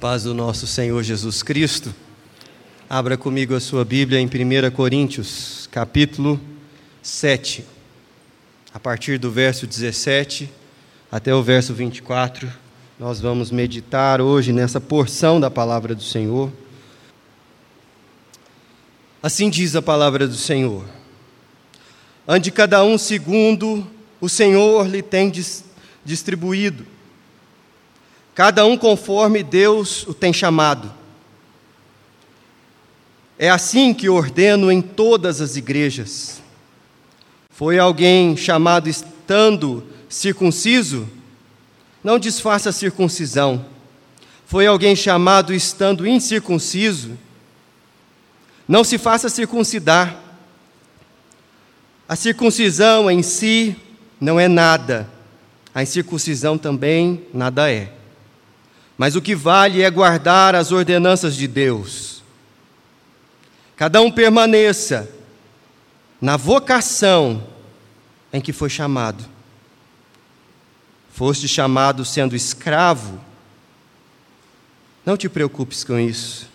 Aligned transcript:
Paz 0.00 0.22
do 0.22 0.32
nosso 0.32 0.64
Senhor 0.64 1.02
Jesus 1.02 1.42
Cristo. 1.42 1.92
Abra 2.88 3.16
comigo 3.16 3.52
a 3.56 3.58
sua 3.58 3.84
Bíblia 3.84 4.20
em 4.20 4.26
1 4.26 4.70
Coríntios, 4.70 5.68
capítulo 5.72 6.40
7, 7.02 7.64
a 8.72 8.78
partir 8.78 9.18
do 9.18 9.28
verso 9.28 9.66
17 9.66 10.48
até 11.10 11.34
o 11.34 11.42
verso 11.42 11.74
24. 11.74 12.48
Nós 12.96 13.20
vamos 13.20 13.50
meditar 13.50 14.20
hoje 14.20 14.52
nessa 14.52 14.80
porção 14.80 15.40
da 15.40 15.50
palavra 15.50 15.96
do 15.96 16.02
Senhor. 16.04 16.52
Assim 19.20 19.50
diz 19.50 19.74
a 19.74 19.82
palavra 19.82 20.28
do 20.28 20.36
Senhor: 20.36 20.84
Ande 22.26 22.52
cada 22.52 22.84
um 22.84 22.96
segundo 22.96 23.84
o 24.20 24.28
Senhor 24.28 24.86
lhe 24.86 25.02
tem 25.02 25.32
distribuído 26.04 26.86
cada 28.38 28.64
um 28.64 28.78
conforme 28.78 29.42
Deus 29.42 30.06
o 30.06 30.14
tem 30.14 30.32
chamado. 30.32 30.94
É 33.36 33.50
assim 33.50 33.92
que 33.92 34.08
ordeno 34.08 34.70
em 34.70 34.80
todas 34.80 35.40
as 35.40 35.56
igrejas. 35.56 36.40
Foi 37.50 37.80
alguém 37.80 38.36
chamado 38.36 38.88
estando 38.88 39.84
circunciso? 40.08 41.08
Não 42.02 42.16
desfaça 42.16 42.68
a 42.68 42.72
circuncisão. 42.72 43.66
Foi 44.46 44.68
alguém 44.68 44.94
chamado 44.94 45.52
estando 45.52 46.06
incircunciso? 46.06 47.18
Não 48.68 48.84
se 48.84 48.98
faça 48.98 49.28
circuncidar. 49.28 50.16
A 52.08 52.14
circuncisão 52.14 53.10
em 53.10 53.20
si 53.20 53.74
não 54.20 54.38
é 54.38 54.46
nada, 54.46 55.10
a 55.74 55.82
incircuncisão 55.82 56.56
também 56.56 57.26
nada 57.34 57.68
é. 57.68 57.97
Mas 58.98 59.14
o 59.14 59.22
que 59.22 59.36
vale 59.36 59.80
é 59.80 59.88
guardar 59.88 60.56
as 60.56 60.72
ordenanças 60.72 61.36
de 61.36 61.46
Deus. 61.46 62.20
Cada 63.76 64.00
um 64.00 64.10
permaneça 64.10 65.08
na 66.20 66.36
vocação 66.36 67.46
em 68.32 68.40
que 68.40 68.52
foi 68.52 68.68
chamado. 68.68 69.24
Foste 71.12 71.46
chamado 71.46 72.04
sendo 72.04 72.34
escravo, 72.34 73.20
não 75.06 75.16
te 75.16 75.28
preocupes 75.28 75.84
com 75.84 75.98
isso. 75.98 76.48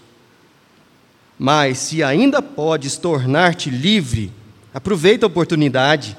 Mas 1.40 1.78
se 1.78 2.04
ainda 2.04 2.42
podes 2.42 2.98
tornar-te 2.98 3.70
livre, 3.70 4.32
aproveita 4.74 5.26
a 5.26 5.28
oportunidade. 5.28 6.18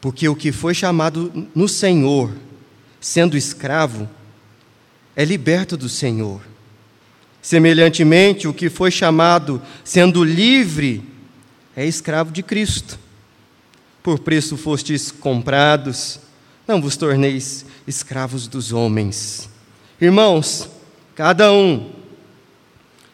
Porque 0.00 0.28
o 0.28 0.36
que 0.36 0.50
foi 0.52 0.72
chamado 0.72 1.48
no 1.54 1.68
Senhor 1.68 2.32
sendo 3.00 3.36
escravo, 3.36 4.08
é 5.14 5.24
liberto 5.24 5.76
do 5.76 5.88
Senhor. 5.88 6.40
Semelhantemente, 7.40 8.46
o 8.46 8.54
que 8.54 8.68
foi 8.68 8.90
chamado 8.90 9.62
sendo 9.84 10.22
livre 10.22 11.02
é 11.76 11.86
escravo 11.86 12.30
de 12.32 12.42
Cristo. 12.42 12.98
Por 14.02 14.18
preço 14.18 14.56
fostes 14.56 15.10
comprados, 15.10 16.20
não 16.66 16.80
vos 16.80 16.96
torneis 16.96 17.64
escravos 17.86 18.46
dos 18.46 18.72
homens. 18.72 19.48
Irmãos, 20.00 20.68
cada 21.14 21.52
um 21.52 21.90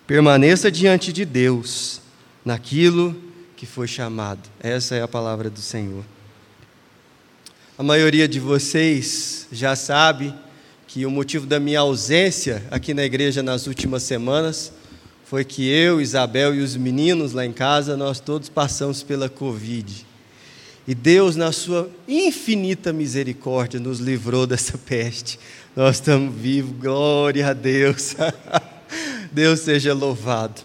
permaneça 0.06 0.70
diante 0.70 1.12
de 1.12 1.24
Deus 1.24 2.00
naquilo 2.44 3.16
que 3.56 3.64
foi 3.64 3.86
chamado. 3.86 4.40
Essa 4.60 4.94
é 4.94 5.02
a 5.02 5.08
palavra 5.08 5.48
do 5.48 5.60
Senhor. 5.60 6.04
A 7.76 7.82
maioria 7.82 8.28
de 8.28 8.38
vocês 8.38 9.48
já 9.50 9.74
sabe 9.74 10.32
que 10.86 11.04
o 11.04 11.10
motivo 11.10 11.44
da 11.44 11.58
minha 11.58 11.80
ausência 11.80 12.62
aqui 12.70 12.94
na 12.94 13.02
igreja 13.02 13.42
nas 13.42 13.66
últimas 13.66 14.04
semanas 14.04 14.72
foi 15.24 15.44
que 15.44 15.68
eu, 15.68 16.00
Isabel 16.00 16.54
e 16.54 16.60
os 16.60 16.76
meninos 16.76 17.32
lá 17.32 17.44
em 17.44 17.52
casa, 17.52 17.96
nós 17.96 18.20
todos 18.20 18.48
passamos 18.48 19.02
pela 19.02 19.28
Covid. 19.28 20.06
E 20.86 20.94
Deus, 20.94 21.34
na 21.34 21.50
sua 21.50 21.90
infinita 22.06 22.92
misericórdia, 22.92 23.80
nos 23.80 23.98
livrou 23.98 24.46
dessa 24.46 24.78
peste. 24.78 25.36
Nós 25.74 25.96
estamos 25.96 26.32
vivos, 26.32 26.76
glória 26.78 27.48
a 27.48 27.52
Deus. 27.52 28.14
Deus 29.32 29.58
seja 29.58 29.92
louvado. 29.92 30.62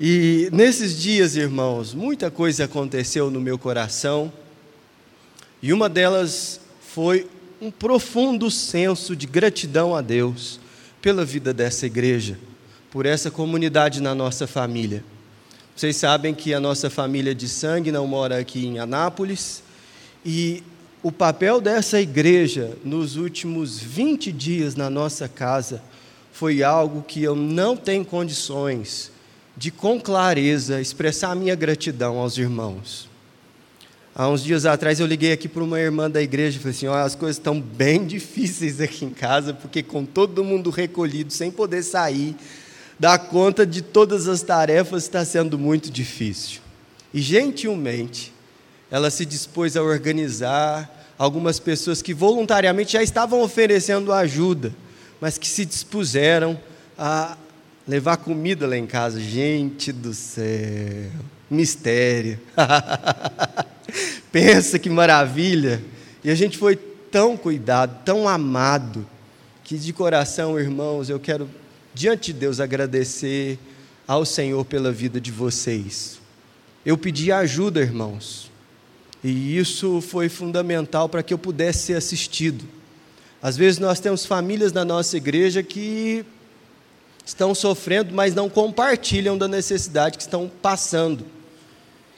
E 0.00 0.48
nesses 0.52 0.96
dias, 0.96 1.34
irmãos, 1.34 1.92
muita 1.92 2.30
coisa 2.30 2.66
aconteceu 2.66 3.28
no 3.28 3.40
meu 3.40 3.58
coração 3.58 4.32
e 5.62 5.72
uma 5.72 5.88
delas 5.88 6.60
foi 6.80 7.28
um 7.60 7.70
profundo 7.70 8.50
senso 8.50 9.14
de 9.14 9.26
gratidão 9.26 9.94
a 9.94 10.00
Deus 10.00 10.58
pela 11.00 11.24
vida 11.24 11.54
dessa 11.54 11.86
igreja, 11.86 12.36
por 12.90 13.06
essa 13.06 13.30
comunidade 13.30 14.02
na 14.02 14.14
nossa 14.14 14.48
família. 14.48 15.04
Vocês 15.76 15.96
sabem 15.96 16.34
que 16.34 16.52
a 16.52 16.58
nossa 16.58 16.90
família 16.90 17.34
de 17.34 17.48
sangue 17.48 17.92
não 17.92 18.06
mora 18.06 18.38
aqui 18.38 18.66
em 18.66 18.80
Anápolis 18.80 19.62
e 20.24 20.62
o 21.02 21.12
papel 21.12 21.60
dessa 21.60 22.00
igreja 22.00 22.76
nos 22.84 23.16
últimos 23.16 23.78
20 23.78 24.32
dias 24.32 24.74
na 24.74 24.90
nossa 24.90 25.28
casa 25.28 25.82
foi 26.32 26.62
algo 26.62 27.02
que 27.02 27.22
eu 27.22 27.36
não 27.36 27.76
tenho 27.76 28.04
condições 28.04 29.12
de, 29.56 29.70
com 29.70 30.00
clareza, 30.00 30.80
expressar 30.80 31.30
a 31.30 31.34
minha 31.34 31.54
gratidão 31.54 32.18
aos 32.18 32.36
irmãos. 32.36 33.11
Há 34.14 34.28
uns 34.28 34.44
dias 34.44 34.66
atrás 34.66 35.00
eu 35.00 35.06
liguei 35.06 35.32
aqui 35.32 35.48
para 35.48 35.64
uma 35.64 35.80
irmã 35.80 36.10
da 36.10 36.20
igreja 36.20 36.58
e 36.58 36.60
falei 36.60 36.76
assim: 36.76 36.86
olha, 36.86 37.02
as 37.02 37.14
coisas 37.14 37.38
estão 37.38 37.58
bem 37.58 38.04
difíceis 38.06 38.78
aqui 38.80 39.06
em 39.06 39.10
casa, 39.10 39.54
porque 39.54 39.82
com 39.82 40.04
todo 40.04 40.44
mundo 40.44 40.68
recolhido, 40.68 41.32
sem 41.32 41.50
poder 41.50 41.82
sair, 41.82 42.36
dar 42.98 43.18
conta 43.18 43.64
de 43.64 43.80
todas 43.80 44.28
as 44.28 44.42
tarefas 44.42 45.04
está 45.04 45.24
sendo 45.24 45.58
muito 45.58 45.90
difícil. 45.90 46.60
E 47.14 47.22
gentilmente, 47.22 48.32
ela 48.90 49.10
se 49.10 49.24
dispôs 49.24 49.78
a 49.78 49.82
organizar 49.82 51.14
algumas 51.18 51.58
pessoas 51.58 52.02
que 52.02 52.12
voluntariamente 52.12 52.92
já 52.92 53.02
estavam 53.02 53.40
oferecendo 53.40 54.12
ajuda, 54.12 54.74
mas 55.20 55.38
que 55.38 55.48
se 55.48 55.64
dispuseram 55.64 56.60
a 56.98 57.36
levar 57.88 58.18
comida 58.18 58.66
lá 58.66 58.76
em 58.76 58.86
casa. 58.86 59.18
Gente 59.18 59.90
do 59.90 60.12
céu, 60.12 61.10
mistério. 61.52 62.38
Pensa 64.32 64.78
que 64.78 64.88
maravilha! 64.88 65.82
E 66.24 66.30
a 66.30 66.34
gente 66.34 66.56
foi 66.56 66.76
tão 66.76 67.36
cuidado, 67.36 68.02
tão 68.04 68.28
amado, 68.28 69.06
que 69.62 69.76
de 69.76 69.92
coração, 69.92 70.58
irmãos, 70.58 71.10
eu 71.10 71.20
quero, 71.20 71.48
diante 71.92 72.32
de 72.32 72.40
Deus, 72.40 72.60
agradecer 72.60 73.58
ao 74.06 74.24
Senhor 74.24 74.64
pela 74.64 74.90
vida 74.90 75.20
de 75.20 75.30
vocês. 75.30 76.20
Eu 76.84 76.96
pedi 76.98 77.30
ajuda, 77.30 77.80
irmãos, 77.80 78.50
e 79.22 79.56
isso 79.56 80.00
foi 80.00 80.28
fundamental 80.28 81.08
para 81.08 81.22
que 81.22 81.32
eu 81.32 81.38
pudesse 81.38 81.86
ser 81.86 81.94
assistido. 81.94 82.64
Às 83.40 83.56
vezes 83.56 83.78
nós 83.78 84.00
temos 84.00 84.24
famílias 84.24 84.72
na 84.72 84.84
nossa 84.84 85.16
igreja 85.16 85.62
que 85.62 86.24
estão 87.24 87.54
sofrendo, 87.54 88.14
mas 88.14 88.34
não 88.34 88.48
compartilham 88.48 89.38
da 89.38 89.46
necessidade 89.46 90.16
que 90.16 90.22
estão 90.22 90.50
passando. 90.60 91.24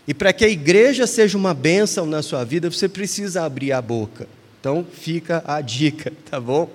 E 0.06 0.12
para 0.12 0.32
que 0.32 0.44
a 0.44 0.48
igreja 0.48 1.06
seja 1.06 1.36
uma 1.38 1.54
bênção 1.54 2.04
na 2.04 2.22
sua 2.22 2.44
vida, 2.44 2.70
você 2.70 2.88
precisa 2.88 3.42
abrir 3.42 3.72
a 3.72 3.80
boca. 3.80 4.28
Então 4.60 4.84
fica 4.90 5.42
a 5.46 5.60
dica, 5.60 6.12
tá 6.30 6.38
bom? 6.38 6.68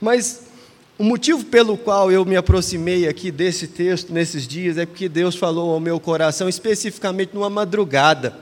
Mas 0.00 0.42
o 0.98 1.04
motivo 1.04 1.44
pelo 1.44 1.76
qual 1.76 2.10
eu 2.10 2.24
me 2.24 2.36
aproximei 2.36 3.06
aqui 3.06 3.30
desse 3.30 3.66
texto 3.66 4.12
nesses 4.12 4.46
dias 4.46 4.78
é 4.78 4.86
porque 4.86 5.08
Deus 5.08 5.36
falou 5.36 5.72
ao 5.72 5.80
meu 5.80 6.00
coração, 6.00 6.48
especificamente 6.48 7.34
numa 7.34 7.50
madrugada, 7.50 8.34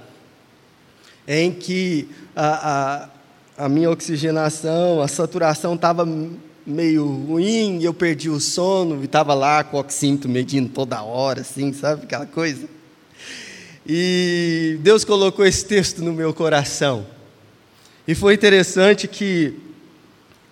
em 1.26 1.50
que 1.50 2.08
a, 2.36 3.08
a, 3.58 3.64
a 3.64 3.68
minha 3.68 3.90
oxigenação, 3.90 5.00
a 5.00 5.08
saturação 5.08 5.74
estava 5.74 6.06
meio 6.64 7.06
ruim, 7.06 7.82
eu 7.82 7.92
perdi 7.92 8.30
o 8.30 8.38
sono, 8.38 9.02
e 9.02 9.06
estava 9.06 9.34
lá 9.34 9.64
com 9.64 9.76
o 9.76 9.80
oxímetro 9.80 10.30
medindo 10.30 10.68
toda 10.68 11.02
hora, 11.02 11.40
assim, 11.40 11.72
sabe 11.72 12.04
aquela 12.04 12.26
coisa? 12.26 12.68
E 13.86 14.78
Deus 14.80 15.04
colocou 15.04 15.44
esse 15.44 15.64
texto 15.66 16.02
no 16.02 16.12
meu 16.12 16.32
coração. 16.32 17.06
E 18.08 18.14
foi 18.14 18.34
interessante 18.34 19.06
que, 19.06 19.58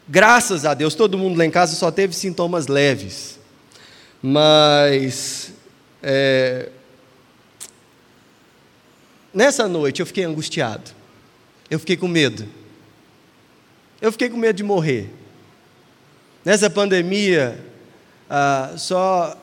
graças 0.06 0.66
a 0.66 0.74
Deus, 0.74 0.94
todo 0.94 1.16
mundo 1.16 1.38
lá 1.38 1.44
em 1.44 1.50
casa 1.50 1.74
só 1.74 1.90
teve 1.90 2.14
sintomas 2.14 2.66
leves. 2.66 3.38
Mas, 4.22 5.52
é, 6.02 6.68
nessa 9.32 9.66
noite 9.66 10.00
eu 10.00 10.06
fiquei 10.06 10.24
angustiado. 10.24 10.90
Eu 11.70 11.78
fiquei 11.78 11.96
com 11.96 12.08
medo. 12.08 12.46
Eu 14.00 14.12
fiquei 14.12 14.28
com 14.28 14.36
medo 14.36 14.56
de 14.56 14.62
morrer. 14.62 15.08
Nessa 16.44 16.68
pandemia, 16.68 17.58
ah, 18.28 18.74
só 18.76 19.36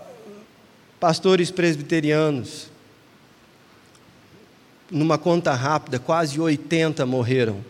pastores 0.99 1.49
presbiterianos 1.49 2.69
numa 4.91 5.17
conta 5.17 5.53
rápida, 5.53 5.99
quase 5.99 6.39
80 6.39 7.05
morreram. 7.05 7.63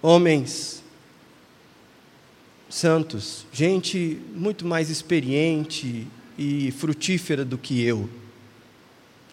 Homens 0.00 0.82
santos, 2.68 3.46
gente 3.52 4.18
muito 4.34 4.64
mais 4.64 4.88
experiente 4.88 6.06
e 6.38 6.70
frutífera 6.72 7.44
do 7.44 7.58
que 7.58 7.82
eu, 7.84 8.08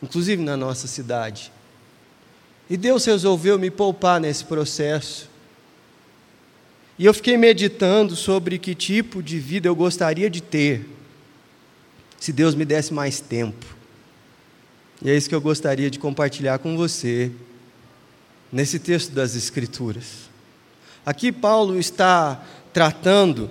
inclusive 0.03 0.43
na 0.43 0.57
nossa 0.57 0.87
cidade. 0.87 1.51
E 2.69 2.75
Deus 2.75 3.05
resolveu 3.05 3.57
me 3.57 3.71
poupar 3.71 4.19
nesse 4.19 4.43
processo. 4.43 5.29
E 6.99 7.05
eu 7.05 7.13
fiquei 7.13 7.37
meditando 7.37 8.15
sobre 8.15 8.59
que 8.59 8.75
tipo 8.75 9.23
de 9.23 9.39
vida 9.39 9.67
eu 9.67 9.75
gostaria 9.75 10.29
de 10.29 10.41
ter, 10.41 10.85
se 12.19 12.33
Deus 12.33 12.53
me 12.53 12.65
desse 12.65 12.93
mais 12.93 13.21
tempo. 13.21 13.78
E 15.01 15.09
é 15.09 15.15
isso 15.15 15.29
que 15.29 15.35
eu 15.35 15.39
gostaria 15.39 15.89
de 15.89 15.97
compartilhar 15.97 16.59
com 16.59 16.75
você, 16.75 17.31
nesse 18.51 18.79
texto 18.79 19.11
das 19.11 19.35
Escrituras. 19.35 20.29
Aqui, 21.05 21.31
Paulo 21.31 21.79
está 21.79 22.43
tratando 22.73 23.49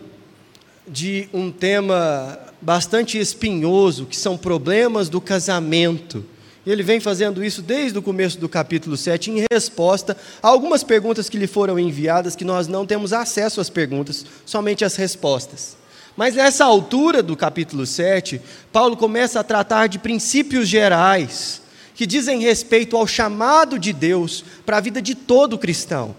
de 0.86 1.28
um 1.32 1.50
tema 1.50 2.38
bastante 2.60 3.18
espinhoso, 3.18 4.04
que 4.04 4.16
são 4.16 4.36
problemas 4.36 5.08
do 5.08 5.20
casamento. 5.20 6.24
E 6.66 6.70
ele 6.70 6.82
vem 6.82 7.00
fazendo 7.00 7.42
isso 7.42 7.62
desde 7.62 7.98
o 7.98 8.02
começo 8.02 8.38
do 8.38 8.48
capítulo 8.48 8.96
7, 8.96 9.30
em 9.30 9.46
resposta 9.50 10.16
a 10.42 10.48
algumas 10.48 10.84
perguntas 10.84 11.30
que 11.30 11.38
lhe 11.38 11.46
foram 11.46 11.78
enviadas, 11.78 12.36
que 12.36 12.44
nós 12.44 12.68
não 12.68 12.84
temos 12.84 13.14
acesso 13.14 13.60
às 13.60 13.70
perguntas, 13.70 14.26
somente 14.44 14.84
às 14.84 14.96
respostas. 14.96 15.78
Mas 16.18 16.34
nessa 16.34 16.64
altura 16.64 17.22
do 17.22 17.36
capítulo 17.36 17.86
7, 17.86 18.40
Paulo 18.72 18.96
começa 18.96 19.38
a 19.38 19.44
tratar 19.44 19.86
de 19.86 20.00
princípios 20.00 20.68
gerais, 20.68 21.62
que 21.94 22.04
dizem 22.04 22.40
respeito 22.40 22.96
ao 22.96 23.06
chamado 23.06 23.78
de 23.78 23.92
Deus 23.92 24.44
para 24.66 24.78
a 24.78 24.80
vida 24.80 25.00
de 25.00 25.14
todo 25.14 25.56
cristão. 25.56 26.16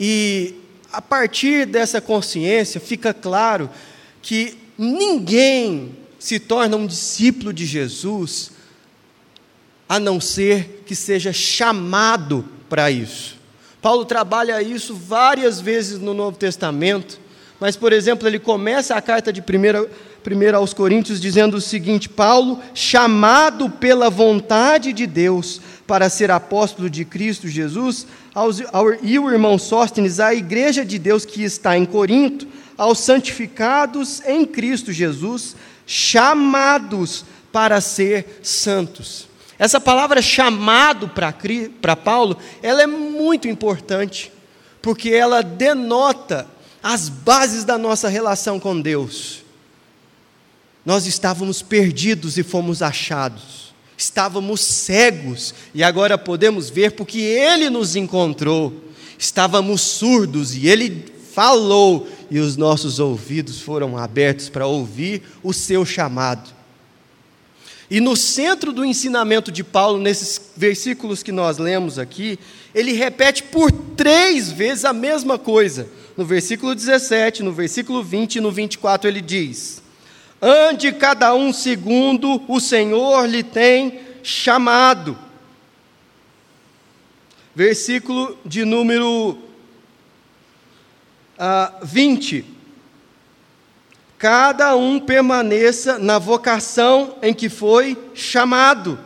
E 0.00 0.54
a 0.90 1.02
partir 1.02 1.66
dessa 1.66 2.00
consciência, 2.00 2.80
fica 2.80 3.12
claro 3.12 3.68
que 4.22 4.56
ninguém 4.78 5.94
se 6.18 6.40
torna 6.40 6.78
um 6.78 6.86
discípulo 6.86 7.52
de 7.52 7.66
Jesus 7.66 8.50
a 9.86 10.00
não 10.00 10.18
ser 10.18 10.84
que 10.86 10.96
seja 10.96 11.34
chamado 11.34 12.48
para 12.66 12.90
isso. 12.90 13.36
Paulo 13.82 14.06
trabalha 14.06 14.62
isso 14.62 14.94
várias 14.94 15.60
vezes 15.60 15.98
no 16.00 16.14
Novo 16.14 16.38
Testamento, 16.38 17.25
mas, 17.58 17.76
por 17.76 17.92
exemplo, 17.92 18.28
ele 18.28 18.38
começa 18.38 18.94
a 18.94 19.00
carta 19.00 19.32
de 19.32 19.40
1 19.40 20.56
aos 20.56 20.74
Coríntios 20.74 21.20
dizendo 21.20 21.56
o 21.56 21.60
seguinte: 21.60 22.08
Paulo, 22.08 22.60
chamado 22.74 23.70
pela 23.70 24.10
vontade 24.10 24.92
de 24.92 25.06
Deus 25.06 25.60
para 25.86 26.10
ser 26.10 26.30
apóstolo 26.30 26.90
de 26.90 27.04
Cristo 27.04 27.48
Jesus, 27.48 28.06
aos, 28.34 28.60
ao, 28.72 28.92
e 29.02 29.18
o 29.18 29.30
irmão 29.30 29.58
Sóstenes, 29.58 30.20
à 30.20 30.34
igreja 30.34 30.84
de 30.84 30.98
Deus 30.98 31.24
que 31.24 31.42
está 31.42 31.78
em 31.78 31.86
Corinto, 31.86 32.46
aos 32.76 32.98
santificados 32.98 34.20
em 34.26 34.44
Cristo 34.44 34.92
Jesus, 34.92 35.56
chamados 35.86 37.24
para 37.50 37.80
ser 37.80 38.40
santos. 38.42 39.28
Essa 39.58 39.80
palavra 39.80 40.20
chamado 40.20 41.08
para 41.08 41.96
Paulo, 41.96 42.36
ela 42.62 42.82
é 42.82 42.86
muito 42.86 43.48
importante, 43.48 44.30
porque 44.82 45.08
ela 45.08 45.42
denota 45.42 46.46
as 46.88 47.08
bases 47.08 47.64
da 47.64 47.76
nossa 47.76 48.08
relação 48.08 48.60
com 48.60 48.80
Deus. 48.80 49.42
Nós 50.84 51.04
estávamos 51.04 51.60
perdidos 51.60 52.38
e 52.38 52.44
fomos 52.44 52.80
achados. 52.80 53.74
Estávamos 53.98 54.60
cegos 54.60 55.52
e 55.74 55.82
agora 55.82 56.16
podemos 56.16 56.70
ver 56.70 56.92
porque 56.92 57.18
Ele 57.18 57.68
nos 57.68 57.96
encontrou. 57.96 58.84
Estávamos 59.18 59.80
surdos 59.80 60.54
e 60.54 60.68
Ele 60.68 61.12
falou 61.32 62.06
e 62.30 62.38
os 62.38 62.56
nossos 62.56 63.00
ouvidos 63.00 63.60
foram 63.60 63.98
abertos 63.98 64.48
para 64.48 64.68
ouvir 64.68 65.24
o 65.42 65.52
seu 65.52 65.84
chamado. 65.84 66.54
E 67.90 67.98
no 67.98 68.14
centro 68.14 68.72
do 68.72 68.84
ensinamento 68.84 69.50
de 69.50 69.64
Paulo, 69.64 69.98
nesses 69.98 70.40
versículos 70.56 71.20
que 71.20 71.32
nós 71.32 71.58
lemos 71.58 71.98
aqui, 71.98 72.38
ele 72.72 72.92
repete 72.92 73.42
por 73.42 73.72
três 73.72 74.52
vezes 74.52 74.84
a 74.84 74.92
mesma 74.92 75.36
coisa. 75.36 75.88
No 76.16 76.24
versículo 76.24 76.74
17, 76.74 77.42
no 77.42 77.52
versículo 77.52 78.02
20 78.02 78.36
e 78.36 78.40
no 78.40 78.50
24 78.50 79.06
ele 79.06 79.20
diz: 79.20 79.82
Ande 80.40 80.90
cada 80.92 81.34
um 81.34 81.52
segundo 81.52 82.42
o 82.48 82.58
Senhor 82.58 83.26
lhe 83.26 83.42
tem 83.42 84.00
chamado. 84.22 85.18
Versículo 87.54 88.38
de 88.46 88.64
número 88.64 89.30
uh, 89.32 89.38
ah, 91.38 91.74
20. 91.82 92.44
Cada 94.18 94.74
um 94.74 94.98
permaneça 94.98 95.98
na 95.98 96.18
vocação 96.18 97.16
em 97.20 97.34
que 97.34 97.50
foi 97.50 97.96
chamado. 98.14 98.98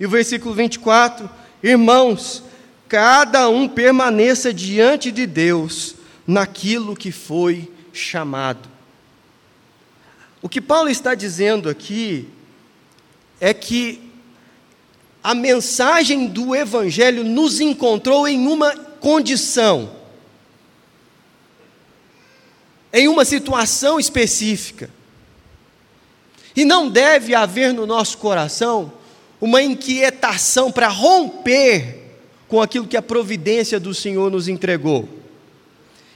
E 0.00 0.06
o 0.06 0.08
versículo 0.08 0.54
24: 0.54 1.28
Irmãos, 1.62 2.42
cada 2.88 3.50
um 3.50 3.68
permaneça 3.68 4.52
diante 4.52 5.12
de 5.12 5.26
Deus 5.26 6.00
naquilo 6.26 6.96
que 6.96 7.10
foi 7.10 7.70
chamado. 7.92 8.68
O 10.40 10.48
que 10.48 10.60
Paulo 10.60 10.88
está 10.88 11.14
dizendo 11.14 11.68
aqui 11.68 12.28
é 13.40 13.54
que 13.54 14.00
a 15.22 15.34
mensagem 15.34 16.26
do 16.26 16.54
Evangelho 16.54 17.22
nos 17.22 17.60
encontrou 17.60 18.26
em 18.26 18.46
uma 18.46 18.74
condição, 18.76 19.96
em 22.92 23.06
uma 23.06 23.24
situação 23.24 24.00
específica. 24.00 24.90
E 26.56 26.64
não 26.64 26.88
deve 26.88 27.34
haver 27.34 27.72
no 27.72 27.86
nosso 27.86 28.18
coração 28.18 28.92
uma 29.40 29.62
inquietação 29.62 30.70
para 30.70 30.88
romper 30.88 32.00
com 32.48 32.60
aquilo 32.60 32.86
que 32.86 32.96
a 32.96 33.02
providência 33.02 33.80
do 33.80 33.94
Senhor 33.94 34.30
nos 34.30 34.48
entregou. 34.48 35.21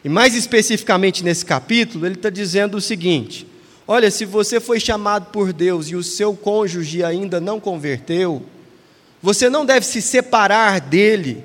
E 0.07 0.09
mais 0.09 0.37
especificamente 0.37 1.25
nesse 1.25 1.45
capítulo, 1.45 2.07
ele 2.07 2.15
está 2.15 2.31
dizendo 2.31 2.77
o 2.77 2.81
seguinte: 2.81 3.45
Olha, 3.89 4.09
se 4.09 4.25
você 4.25 4.61
foi 4.61 4.79
chamado 4.79 5.33
por 5.33 5.53
Deus 5.53 5.89
e 5.89 5.97
o 5.97 6.03
seu 6.05 6.33
cônjuge 6.33 7.03
ainda 7.03 7.41
não 7.41 7.59
converteu, 7.59 8.41
você 9.21 9.51
não 9.51 9.67
deve 9.67 9.85
se 9.85 10.01
separar 10.01 10.81
dele 10.81 11.43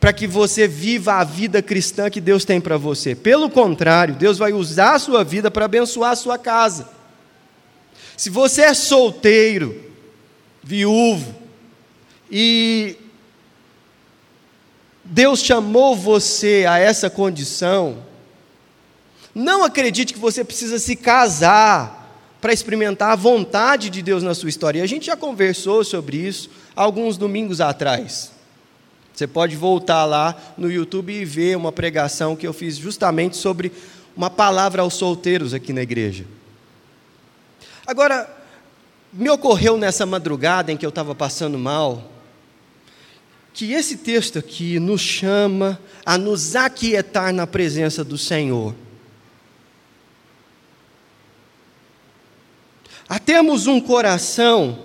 para 0.00 0.12
que 0.12 0.26
você 0.26 0.66
viva 0.66 1.20
a 1.20 1.22
vida 1.22 1.62
cristã 1.62 2.10
que 2.10 2.20
Deus 2.20 2.44
tem 2.44 2.60
para 2.60 2.76
você. 2.76 3.14
Pelo 3.14 3.48
contrário, 3.48 4.16
Deus 4.16 4.38
vai 4.38 4.52
usar 4.52 4.96
a 4.96 4.98
sua 4.98 5.22
vida 5.22 5.48
para 5.48 5.66
abençoar 5.66 6.10
a 6.10 6.16
sua 6.16 6.36
casa. 6.36 6.88
Se 8.16 8.28
você 8.28 8.62
é 8.62 8.74
solteiro, 8.74 9.84
viúvo, 10.64 11.32
e 12.28 12.96
Deus 15.08 15.40
chamou 15.40 15.94
você 15.94 16.66
a 16.68 16.78
essa 16.78 17.08
condição, 17.08 17.98
não 19.34 19.62
acredite 19.62 20.12
que 20.12 20.18
você 20.18 20.42
precisa 20.42 20.78
se 20.78 20.96
casar 20.96 22.36
para 22.40 22.52
experimentar 22.52 23.12
a 23.12 23.16
vontade 23.16 23.88
de 23.88 24.02
Deus 24.02 24.22
na 24.22 24.34
sua 24.34 24.48
história. 24.48 24.80
E 24.80 24.82
a 24.82 24.86
gente 24.86 25.06
já 25.06 25.16
conversou 25.16 25.84
sobre 25.84 26.16
isso 26.16 26.50
alguns 26.74 27.16
domingos 27.16 27.60
atrás. 27.60 28.32
Você 29.14 29.26
pode 29.26 29.56
voltar 29.56 30.04
lá 30.04 30.36
no 30.58 30.70
YouTube 30.70 31.12
e 31.12 31.24
ver 31.24 31.56
uma 31.56 31.72
pregação 31.72 32.36
que 32.36 32.46
eu 32.46 32.52
fiz 32.52 32.76
justamente 32.76 33.36
sobre 33.36 33.72
uma 34.16 34.28
palavra 34.28 34.82
aos 34.82 34.94
solteiros 34.94 35.54
aqui 35.54 35.72
na 35.72 35.82
igreja. 35.82 36.24
Agora, 37.86 38.28
me 39.12 39.30
ocorreu 39.30 39.78
nessa 39.78 40.04
madrugada 40.04 40.72
em 40.72 40.76
que 40.76 40.84
eu 40.84 40.90
estava 40.90 41.14
passando 41.14 41.58
mal, 41.58 42.10
que 43.56 43.72
esse 43.72 43.96
texto 43.96 44.38
aqui 44.38 44.78
nos 44.78 45.00
chama 45.00 45.80
a 46.04 46.16
nos 46.16 46.54
aquietar 46.54 47.32
na 47.32 47.46
presença 47.46 48.04
do 48.04 48.16
Senhor. 48.16 48.74
a 53.08 53.18
termos 53.18 53.66
um 53.66 53.80
coração 53.80 54.80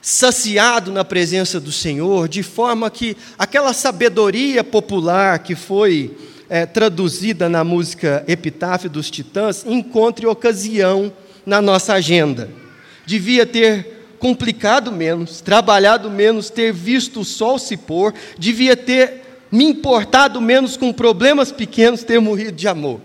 saciado 0.00 0.90
na 0.92 1.04
presença 1.04 1.60
do 1.60 1.72
Senhor, 1.72 2.28
de 2.28 2.42
forma 2.42 2.90
que 2.90 3.16
aquela 3.38 3.72
sabedoria 3.72 4.62
popular 4.62 5.40
que 5.40 5.54
foi 5.54 6.16
é, 6.48 6.64
traduzida 6.64 7.48
na 7.48 7.64
música 7.64 8.24
Epitáfio 8.26 8.88
dos 8.88 9.10
Titãs 9.10 9.64
encontre 9.66 10.26
ocasião 10.26 11.12
na 11.44 11.60
nossa 11.60 11.94
agenda. 11.94 12.48
Devia 13.04 13.44
ter 13.44 13.95
complicado 14.26 14.90
menos, 14.90 15.40
trabalhado 15.40 16.10
menos, 16.10 16.50
ter 16.50 16.72
visto 16.72 17.20
o 17.20 17.24
sol 17.24 17.60
se 17.60 17.76
pôr, 17.76 18.12
devia 18.36 18.76
ter 18.76 19.22
me 19.52 19.62
importado 19.62 20.40
menos 20.40 20.76
com 20.76 20.92
problemas 20.92 21.52
pequenos, 21.52 22.02
ter 22.02 22.20
morrido 22.20 22.50
de 22.50 22.66
amor. 22.66 23.00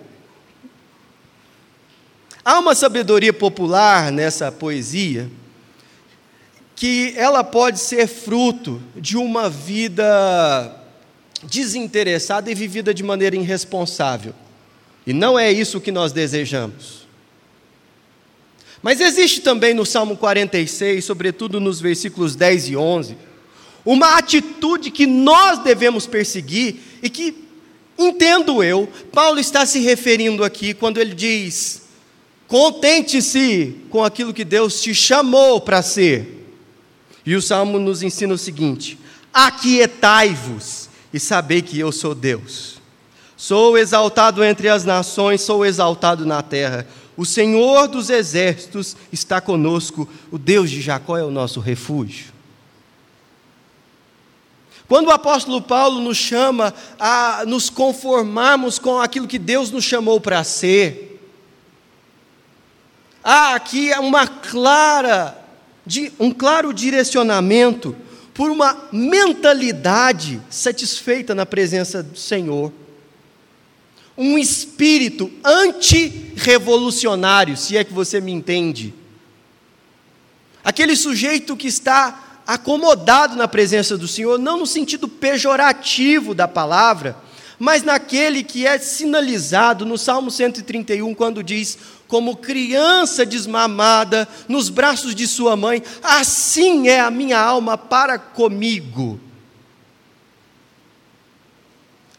Há 2.43 2.57
uma 2.57 2.73
sabedoria 2.73 3.31
popular 3.31 4.11
nessa 4.11 4.51
poesia 4.51 5.29
que 6.75 7.13
ela 7.15 7.43
pode 7.43 7.79
ser 7.79 8.07
fruto 8.07 8.81
de 8.95 9.15
uma 9.15 9.47
vida 9.47 10.75
desinteressada 11.43 12.49
e 12.49 12.55
vivida 12.55 12.95
de 12.95 13.03
maneira 13.03 13.35
irresponsável. 13.35 14.33
E 15.05 15.13
não 15.13 15.37
é 15.37 15.51
isso 15.51 15.79
que 15.79 15.91
nós 15.91 16.11
desejamos. 16.11 17.00
Mas 18.81 18.99
existe 18.99 19.41
também 19.41 19.73
no 19.73 19.85
Salmo 19.85 20.17
46, 20.17 21.05
sobretudo 21.05 21.59
nos 21.59 21.79
versículos 21.79 22.35
10 22.35 22.69
e 22.69 22.75
11, 22.75 23.17
uma 23.85 24.17
atitude 24.17 24.91
que 24.91 25.05
nós 25.05 25.59
devemos 25.59 26.07
perseguir 26.07 26.75
e 27.01 27.09
que, 27.09 27.35
entendo 27.97 28.63
eu, 28.63 28.89
Paulo 29.11 29.39
está 29.39 29.65
se 29.65 29.79
referindo 29.79 30.43
aqui 30.43 30.73
quando 30.73 30.99
ele 30.99 31.13
diz: 31.13 31.83
contente-se 32.47 33.75
com 33.89 34.03
aquilo 34.03 34.33
que 34.33 34.45
Deus 34.45 34.81
te 34.81 34.93
chamou 34.93 35.61
para 35.61 35.81
ser. 35.81 36.39
E 37.25 37.35
o 37.35 37.41
salmo 37.41 37.79
nos 37.79 38.01
ensina 38.01 38.33
o 38.33 38.37
seguinte: 38.37 38.97
aquietai-vos 39.33 40.89
e 41.13 41.19
sabei 41.19 41.61
que 41.61 41.79
eu 41.79 41.91
sou 41.91 42.15
Deus. 42.15 42.79
Sou 43.35 43.75
exaltado 43.75 44.43
entre 44.43 44.69
as 44.69 44.85
nações, 44.85 45.41
sou 45.41 45.65
exaltado 45.65 46.25
na 46.25 46.43
terra. 46.43 46.87
O 47.21 47.25
Senhor 47.25 47.87
dos 47.87 48.09
exércitos 48.09 48.97
está 49.13 49.39
conosco, 49.39 50.09
o 50.31 50.39
Deus 50.39 50.71
de 50.71 50.81
Jacó 50.81 51.15
é 51.15 51.23
o 51.23 51.29
nosso 51.29 51.59
refúgio. 51.59 52.33
Quando 54.87 55.05
o 55.05 55.11
apóstolo 55.11 55.61
Paulo 55.61 56.01
nos 56.01 56.17
chama 56.17 56.73
a 56.99 57.43
nos 57.45 57.69
conformarmos 57.69 58.79
com 58.79 58.99
aquilo 58.99 59.27
que 59.27 59.37
Deus 59.37 59.69
nos 59.69 59.83
chamou 59.83 60.19
para 60.19 60.43
ser, 60.43 61.21
há 63.23 63.53
aqui 63.53 63.91
uma 63.99 64.25
clara, 64.25 65.45
um 66.19 66.31
claro 66.31 66.73
direcionamento 66.73 67.95
por 68.33 68.49
uma 68.49 68.89
mentalidade 68.91 70.41
satisfeita 70.49 71.35
na 71.35 71.45
presença 71.45 72.01
do 72.01 72.17
Senhor. 72.17 72.73
Um 74.23 74.37
espírito 74.37 75.31
anti-revolucionário, 75.43 77.57
se 77.57 77.75
é 77.75 77.83
que 77.83 77.91
você 77.91 78.21
me 78.21 78.31
entende. 78.31 78.93
Aquele 80.63 80.95
sujeito 80.95 81.57
que 81.57 81.67
está 81.67 82.43
acomodado 82.45 83.35
na 83.35 83.47
presença 83.47 83.97
do 83.97 84.07
Senhor, 84.07 84.37
não 84.37 84.59
no 84.59 84.67
sentido 84.67 85.07
pejorativo 85.07 86.35
da 86.35 86.47
palavra, 86.47 87.17
mas 87.57 87.81
naquele 87.81 88.43
que 88.43 88.67
é 88.67 88.77
sinalizado 88.77 89.87
no 89.87 89.97
Salmo 89.97 90.29
131, 90.29 91.15
quando 91.15 91.41
diz: 91.41 91.75
Como 92.07 92.35
criança 92.35 93.25
desmamada 93.25 94.27
nos 94.47 94.69
braços 94.69 95.15
de 95.15 95.27
sua 95.27 95.55
mãe, 95.55 95.81
assim 96.03 96.89
é 96.89 96.99
a 96.99 97.09
minha 97.09 97.39
alma 97.39 97.75
para 97.75 98.19
comigo. 98.19 99.19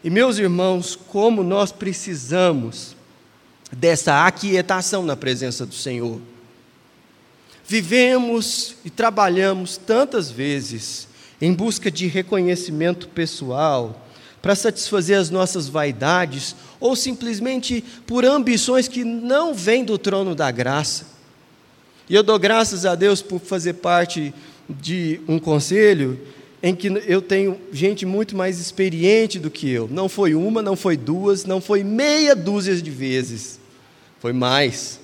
E 0.04 0.10
meus 0.10 0.38
irmãos, 0.38 0.96
como 0.96 1.42
nós 1.42 1.70
precisamos 1.70 2.96
dessa 3.70 4.26
aquietação 4.26 5.04
na 5.04 5.16
presença 5.16 5.64
do 5.64 5.74
Senhor. 5.74 6.20
Vivemos 7.66 8.74
e 8.84 8.90
trabalhamos 8.90 9.76
tantas 9.76 10.30
vezes 10.30 11.08
em 11.40 11.52
busca 11.52 11.90
de 11.90 12.06
reconhecimento 12.06 13.08
pessoal, 13.08 14.06
para 14.42 14.56
satisfazer 14.56 15.16
as 15.16 15.30
nossas 15.30 15.68
vaidades 15.68 16.56
ou 16.80 16.96
simplesmente 16.96 17.82
por 18.04 18.24
ambições 18.24 18.88
que 18.88 19.04
não 19.04 19.54
vêm 19.54 19.84
do 19.84 19.96
trono 19.96 20.34
da 20.34 20.50
graça. 20.50 21.06
E 22.08 22.14
eu 22.14 22.24
dou 22.24 22.38
graças 22.40 22.84
a 22.84 22.96
Deus 22.96 23.22
por 23.22 23.40
fazer 23.40 23.74
parte 23.74 24.34
de 24.68 25.20
um 25.28 25.38
conselho 25.38 26.20
em 26.62 26.74
que 26.74 26.86
eu 26.86 27.20
tenho 27.20 27.60
gente 27.72 28.06
muito 28.06 28.36
mais 28.36 28.60
experiente 28.60 29.38
do 29.38 29.50
que 29.50 29.68
eu. 29.68 29.88
Não 29.90 30.08
foi 30.08 30.34
uma, 30.34 30.62
não 30.62 30.76
foi 30.76 30.96
duas, 30.96 31.44
não 31.44 31.60
foi 31.60 31.82
meia 31.82 32.36
dúzia 32.36 32.76
de 32.76 32.90
vezes. 32.90 33.58
Foi 34.20 34.32
mais. 34.32 35.00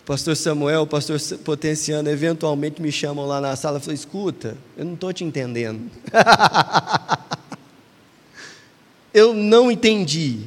O 0.00 0.02
pastor 0.02 0.34
Samuel, 0.34 0.82
o 0.82 0.86
pastor 0.86 1.20
Potenciano, 1.44 2.08
eventualmente 2.08 2.80
me 2.80 2.90
chamam 2.90 3.26
lá 3.26 3.40
na 3.40 3.54
sala 3.54 3.76
e 3.76 3.80
falam: 3.80 3.94
escuta, 3.94 4.56
eu 4.76 4.86
não 4.86 4.94
estou 4.94 5.12
te 5.12 5.24
entendendo. 5.24 5.90
eu 9.12 9.34
não 9.34 9.70
entendi 9.70 10.40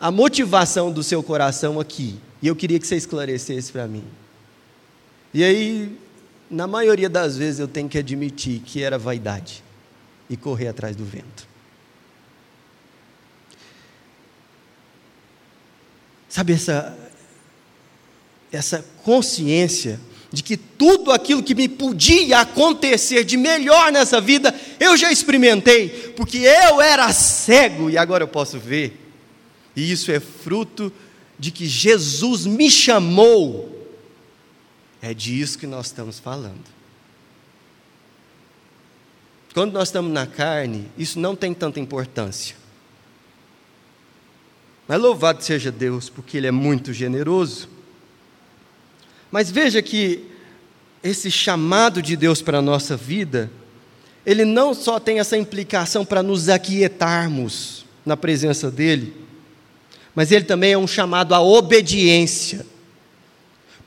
a 0.00 0.10
motivação 0.10 0.90
do 0.90 1.02
seu 1.02 1.22
coração 1.22 1.78
aqui. 1.78 2.18
E 2.40 2.46
eu 2.46 2.56
queria 2.56 2.78
que 2.78 2.86
você 2.86 2.96
esclarecesse 2.96 3.70
para 3.70 3.86
mim. 3.86 4.04
E 5.34 5.44
aí, 5.44 5.94
na 6.50 6.66
maioria 6.66 7.08
das 7.08 7.36
vezes, 7.36 7.60
eu 7.60 7.68
tenho 7.68 7.88
que 7.88 7.98
admitir 7.98 8.60
que 8.60 8.82
era 8.82 8.98
vaidade 8.98 9.62
e 10.28 10.36
correr 10.36 10.68
atrás 10.68 10.96
do 10.96 11.04
vento. 11.04 11.48
Sabe 16.28 16.52
essa 16.52 16.96
essa 18.52 18.84
consciência 19.04 20.00
de 20.32 20.42
que 20.42 20.56
tudo 20.56 21.10
aquilo 21.10 21.42
que 21.42 21.54
me 21.54 21.68
podia 21.68 22.40
acontecer 22.40 23.24
de 23.24 23.36
melhor 23.36 23.90
nessa 23.90 24.20
vida, 24.20 24.54
eu 24.78 24.96
já 24.96 25.10
experimentei, 25.10 25.88
porque 26.16 26.38
eu 26.38 26.80
era 26.80 27.12
cego 27.12 27.90
e 27.90 27.98
agora 27.98 28.22
eu 28.22 28.28
posso 28.28 28.58
ver. 28.58 28.96
E 29.74 29.90
isso 29.90 30.12
é 30.12 30.20
fruto 30.20 30.92
de 31.38 31.50
que 31.50 31.66
Jesus 31.66 32.46
me 32.46 32.70
chamou. 32.70 33.79
É 35.02 35.14
disso 35.14 35.58
que 35.58 35.66
nós 35.66 35.86
estamos 35.86 36.18
falando. 36.18 36.64
Quando 39.54 39.72
nós 39.72 39.88
estamos 39.88 40.12
na 40.12 40.26
carne, 40.26 40.86
isso 40.96 41.18
não 41.18 41.34
tem 41.34 41.52
tanta 41.52 41.80
importância. 41.80 42.56
Mas 44.86 45.00
louvado 45.00 45.42
seja 45.42 45.72
Deus, 45.72 46.08
porque 46.08 46.36
Ele 46.36 46.46
é 46.46 46.52
muito 46.52 46.92
generoso 46.92 47.68
mas 49.30 49.50
veja 49.50 49.80
que 49.80 50.24
esse 51.02 51.30
chamado 51.30 52.02
de 52.02 52.16
Deus 52.16 52.42
para 52.42 52.58
a 52.58 52.62
nossa 52.62 52.96
vida, 52.96 53.50
ele 54.26 54.44
não 54.44 54.74
só 54.74 54.98
tem 54.98 55.20
essa 55.20 55.36
implicação 55.36 56.04
para 56.04 56.22
nos 56.22 56.48
aquietarmos 56.48 57.86
na 58.04 58.16
presença 58.16 58.70
dEle, 58.70 59.14
mas 60.14 60.32
ele 60.32 60.44
também 60.44 60.72
é 60.72 60.78
um 60.78 60.86
chamado 60.86 61.34
à 61.34 61.40
obediência. 61.40 62.66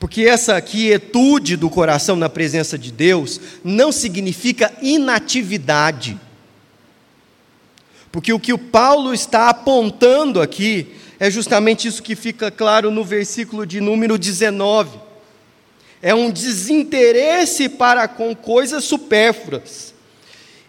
Porque 0.04 0.24
essa 0.24 0.60
quietude 0.60 1.56
do 1.56 1.70
coração 1.70 2.18
na 2.18 2.28
presença 2.28 2.78
de 2.78 2.92
Deus 2.92 3.40
não 3.64 3.90
significa 3.90 4.70
inatividade. 4.82 6.20
Porque 8.12 8.34
o 8.34 8.38
que 8.38 8.52
o 8.52 8.58
Paulo 8.58 9.14
está 9.14 9.48
apontando 9.48 10.42
aqui 10.42 10.94
é 11.18 11.32
justamente 11.32 11.88
isso 11.88 12.04
que 12.04 12.18
fica 12.18 12.52
claro 12.52 12.92
no 12.92 13.02
versículo 13.02 13.66
de 13.66 13.80
número 13.80 14.18
19 14.18 15.00
é 16.02 16.14
um 16.14 16.30
desinteresse 16.30 17.70
para 17.70 18.06
com 18.06 18.36
coisas 18.36 18.84
supérfluas 18.84 19.94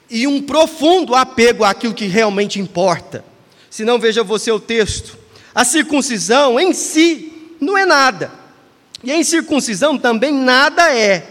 e 0.09 0.29
um 0.29 0.41
profundo 0.41 1.12
apego 1.12 1.64
àquilo 1.64 1.93
que 1.93 2.07
realmente 2.07 2.61
importa. 2.61 3.25
Se 3.69 3.85
não, 3.85 3.99
veja 3.99 4.23
você 4.23 4.53
o 4.53 4.61
texto. 4.61 5.19
A 5.53 5.64
circuncisão 5.64 6.61
em 6.61 6.73
si 6.73 7.57
não 7.61 7.76
é 7.76 7.85
nada, 7.85 8.44
e 9.05 9.13
a 9.13 9.17
incircuncisão 9.17 9.99
também 9.99 10.33
nada 10.33 10.93
é, 10.93 11.27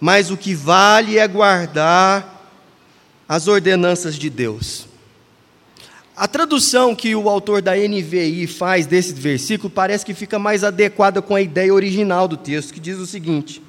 mas 0.00 0.30
o 0.30 0.36
que 0.36 0.54
vale 0.54 1.18
é 1.18 1.26
guardar 1.26 2.52
as 3.28 3.48
ordenanças 3.48 4.14
de 4.14 4.30
Deus. 4.30 4.86
A 6.16 6.26
tradução 6.26 6.94
que 6.94 7.14
o 7.14 7.28
autor 7.28 7.60
da 7.60 7.76
NVI 7.76 8.46
faz 8.46 8.86
desse 8.86 9.12
versículo 9.12 9.68
parece 9.68 10.04
que 10.04 10.14
fica 10.14 10.38
mais 10.38 10.64
adequada 10.64 11.20
com 11.20 11.34
a 11.34 11.42
ideia 11.42 11.74
original 11.74 12.26
do 12.26 12.36
texto, 12.36 12.72
que 12.72 12.80
diz 12.80 12.98
o 12.98 13.06
seguinte: 13.06 13.62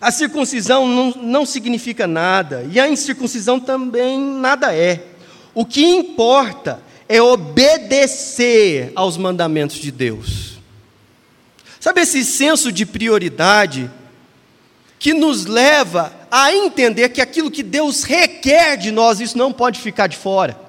A 0.00 0.10
circuncisão 0.10 0.86
não, 0.86 1.10
não 1.22 1.46
significa 1.46 2.06
nada, 2.06 2.66
e 2.70 2.80
a 2.80 2.88
incircuncisão 2.88 3.60
também 3.60 4.18
nada 4.18 4.74
é. 4.74 5.06
O 5.54 5.64
que 5.64 5.84
importa 5.84 6.82
é 7.08 7.20
obedecer 7.20 8.92
aos 8.94 9.16
mandamentos 9.16 9.76
de 9.76 9.90
Deus. 9.90 10.49
Sabe 11.80 12.02
esse 12.02 12.22
senso 12.24 12.70
de 12.70 12.84
prioridade 12.84 13.90
que 14.98 15.14
nos 15.14 15.46
leva 15.46 16.12
a 16.30 16.52
entender 16.52 17.08
que 17.08 17.22
aquilo 17.22 17.50
que 17.50 17.62
Deus 17.62 18.04
requer 18.04 18.76
de 18.76 18.90
nós, 18.90 19.18
isso 19.18 19.38
não 19.38 19.50
pode 19.50 19.80
ficar 19.80 20.06
de 20.06 20.16
fora. 20.16 20.60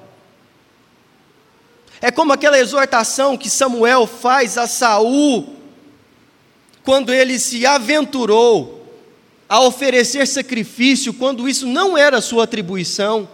É 1.99 2.09
como 2.09 2.31
aquela 2.31 2.57
exortação 2.57 3.37
que 3.37 3.49
Samuel 3.49 4.07
faz 4.07 4.57
a 4.57 4.67
Saul 4.67 5.57
quando 6.81 7.13
ele 7.13 7.37
se 7.37 7.65
aventurou 7.65 8.81
a 9.49 9.59
oferecer 9.59 10.25
sacrifício, 10.25 11.13
quando 11.13 11.47
isso 11.47 11.67
não 11.67 11.97
era 11.97 12.21
sua 12.21 12.45
atribuição, 12.45 13.29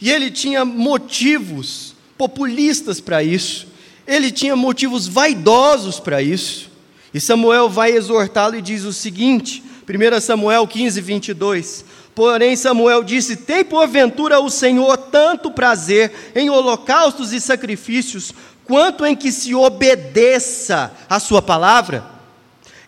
e 0.00 0.10
ele 0.10 0.30
tinha 0.30 0.64
motivos 0.64 1.94
populistas 2.16 2.98
para 2.98 3.22
isso, 3.22 3.68
ele 4.06 4.32
tinha 4.32 4.56
motivos 4.56 5.06
vaidosos 5.06 6.00
para 6.00 6.22
isso. 6.22 6.73
E 7.14 7.20
Samuel 7.20 7.68
vai 7.68 7.92
exortá-lo 7.92 8.56
e 8.56 8.60
diz 8.60 8.82
o 8.82 8.92
seguinte, 8.92 9.62
1 9.88 10.20
Samuel 10.20 10.66
15, 10.66 11.00
22: 11.00 11.84
Porém, 12.12 12.56
Samuel 12.56 13.04
disse: 13.04 13.36
Tem 13.36 13.64
porventura 13.64 14.40
o 14.40 14.50
Senhor 14.50 14.96
tanto 14.96 15.52
prazer 15.52 16.12
em 16.34 16.50
holocaustos 16.50 17.32
e 17.32 17.40
sacrifícios, 17.40 18.32
quanto 18.64 19.06
em 19.06 19.14
que 19.14 19.30
se 19.30 19.54
obedeça 19.54 20.92
a 21.08 21.20
Sua 21.20 21.40
palavra? 21.40 22.04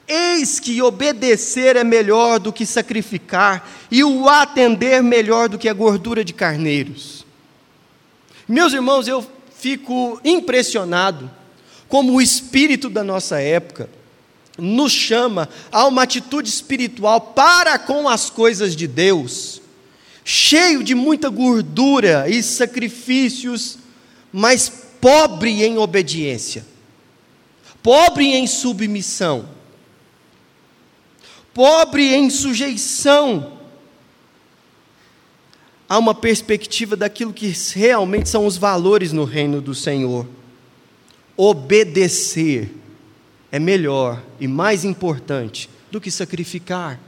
Eis 0.09 0.59
que 0.59 0.83
obedecer 0.83 1.77
é 1.77 1.85
melhor 1.85 2.41
do 2.41 2.53
que 2.53 2.67
sacrificar, 2.67 3.69
e 3.91 4.03
o 4.03 4.29
atender 4.29 5.05
melhor 5.05 5.49
do 5.49 5.59
que 5.59 5.69
a 5.69 5.73
gordura 5.73 6.25
de 6.25 6.33
carneiros. 6.33 7.25
Meus 8.49 8.73
irmãos, 8.73 9.07
eu 9.07 9.25
fico 9.57 10.21
impressionado 10.25 11.31
como 11.89 12.15
o 12.15 12.21
espírito 12.21 12.91
da 12.91 13.05
nossa 13.05 13.41
época 13.41 13.89
nos 14.59 14.93
chama 14.93 15.49
a 15.71 15.87
uma 15.87 16.03
atitude 16.03 16.49
espiritual 16.49 17.21
para 17.21 17.79
com 17.79 18.09
as 18.09 18.31
coisas 18.31 18.75
de 18.75 18.87
Deus, 18.87 19.61
cheio 20.25 20.83
de 20.83 20.95
muita 20.95 21.29
gordura 21.29 22.29
e 22.29 22.43
sacrifícios, 22.43 23.79
mas 24.33 24.69
pobre 25.01 25.65
em 25.65 25.79
obediência, 25.79 26.65
pobre 27.83 28.35
em 28.35 28.47
submissão, 28.47 29.49
pobre 31.53 32.15
em 32.15 32.31
sujeição 32.31 33.57
a 35.89 35.99
uma 35.99 36.15
perspectiva 36.15 36.97
daquilo 36.97 37.33
que 37.33 37.55
realmente 37.75 38.29
são 38.29 38.47
os 38.47 38.57
valores 38.57 39.13
no 39.13 39.25
reino 39.25 39.61
do 39.61 39.75
Senhor. 39.75 40.27
Obedecer 41.37 42.71
é 43.57 43.59
melhor 43.59 44.23
e 44.39 44.47
mais 44.47 44.85
importante 44.85 45.71
do 45.91 45.99
que 45.99 46.11
sacrificar. 46.11 47.01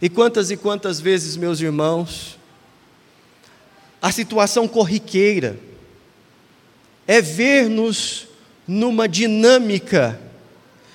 E 0.00 0.08
quantas 0.08 0.52
e 0.52 0.56
quantas 0.56 1.00
vezes, 1.00 1.36
meus 1.36 1.60
irmãos, 1.60 2.38
a 4.00 4.12
situação 4.12 4.68
corriqueira 4.68 5.58
é 7.08 7.20
ver-nos 7.20 8.28
numa 8.68 9.08
dinâmica 9.08 10.20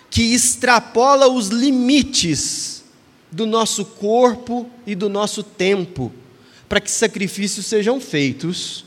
que 0.09 0.33
extrapola 0.33 1.27
os 1.27 1.49
limites 1.49 2.85
do 3.29 3.45
nosso 3.45 3.83
corpo 3.83 4.71
e 4.85 4.95
do 4.95 5.09
nosso 5.09 5.43
tempo, 5.43 6.09
para 6.69 6.79
que 6.79 6.89
sacrifícios 6.89 7.65
sejam 7.65 7.99
feitos 7.99 8.85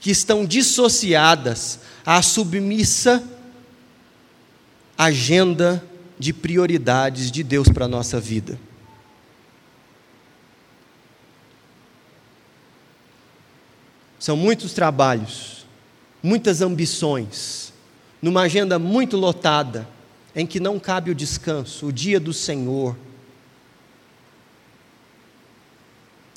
que 0.00 0.10
estão 0.10 0.44
dissociadas 0.44 1.78
à 2.04 2.22
submissa 2.22 3.22
agenda 4.96 5.84
de 6.18 6.32
prioridades 6.32 7.30
de 7.30 7.42
Deus 7.42 7.68
para 7.68 7.86
a 7.86 7.88
nossa 7.88 8.20
vida. 8.20 8.58
São 14.18 14.36
muitos 14.36 14.72
trabalhos, 14.72 15.66
muitas 16.22 16.60
ambições, 16.60 17.72
numa 18.20 18.42
agenda 18.42 18.78
muito 18.78 19.16
lotada, 19.16 19.88
em 20.34 20.46
que 20.46 20.60
não 20.60 20.78
cabe 20.78 21.10
o 21.10 21.14
descanso, 21.14 21.86
o 21.86 21.92
dia 21.92 22.20
do 22.20 22.32
Senhor 22.32 22.96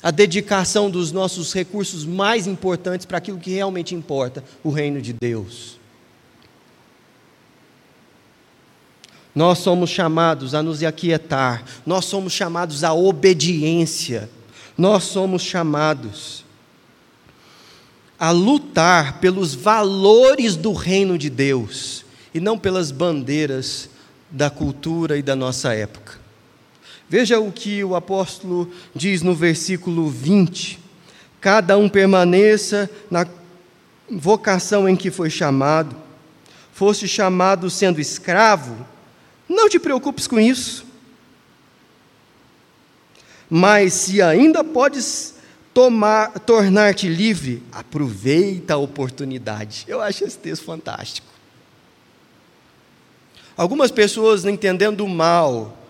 a 0.06 0.12
dedicação 0.12 0.88
dos 0.88 1.10
nossos 1.10 1.52
recursos 1.52 2.04
mais 2.04 2.46
importantes 2.46 3.04
para 3.04 3.18
aquilo 3.18 3.40
que 3.40 3.50
realmente 3.50 3.92
importa, 3.92 4.44
o 4.62 4.70
reino 4.70 5.02
de 5.02 5.12
Deus. 5.12 5.80
Nós 9.34 9.58
somos 9.58 9.90
chamados 9.90 10.54
a 10.54 10.62
nos 10.62 10.80
aquietar, 10.84 11.64
nós 11.84 12.04
somos 12.04 12.32
chamados 12.32 12.84
à 12.84 12.94
obediência, 12.94 14.30
nós 14.78 15.02
somos 15.02 15.42
chamados 15.42 16.44
a 18.16 18.30
lutar 18.30 19.18
pelos 19.18 19.56
valores 19.56 20.54
do 20.54 20.72
reino 20.72 21.18
de 21.18 21.28
Deus 21.28 22.04
e 22.32 22.38
não 22.38 22.56
pelas 22.56 22.92
bandeiras 22.92 23.90
da 24.30 24.50
cultura 24.50 25.18
e 25.18 25.22
da 25.22 25.34
nossa 25.34 25.74
época. 25.74 26.25
Veja 27.08 27.38
o 27.38 27.52
que 27.52 27.84
o 27.84 27.94
apóstolo 27.94 28.70
diz 28.94 29.22
no 29.22 29.34
versículo 29.34 30.08
20: 30.08 30.78
Cada 31.40 31.78
um 31.78 31.88
permaneça 31.88 32.90
na 33.10 33.26
vocação 34.10 34.88
em 34.88 34.96
que 34.96 35.10
foi 35.10 35.30
chamado. 35.30 35.94
Foste 36.72 37.08
chamado 37.08 37.70
sendo 37.70 38.00
escravo, 38.00 38.86
não 39.48 39.68
te 39.68 39.78
preocupes 39.78 40.26
com 40.26 40.38
isso. 40.38 40.84
Mas 43.48 43.94
se 43.94 44.20
ainda 44.20 44.62
podes 44.64 45.36
tornar-te 46.44 47.08
livre, 47.08 47.62
aproveita 47.70 48.74
a 48.74 48.78
oportunidade. 48.78 49.84
Eu 49.86 50.02
acho 50.02 50.24
esse 50.24 50.36
texto 50.36 50.64
fantástico. 50.64 51.26
Algumas 53.56 53.90
pessoas, 53.90 54.44
entendendo 54.44 55.06
mal 55.06 55.85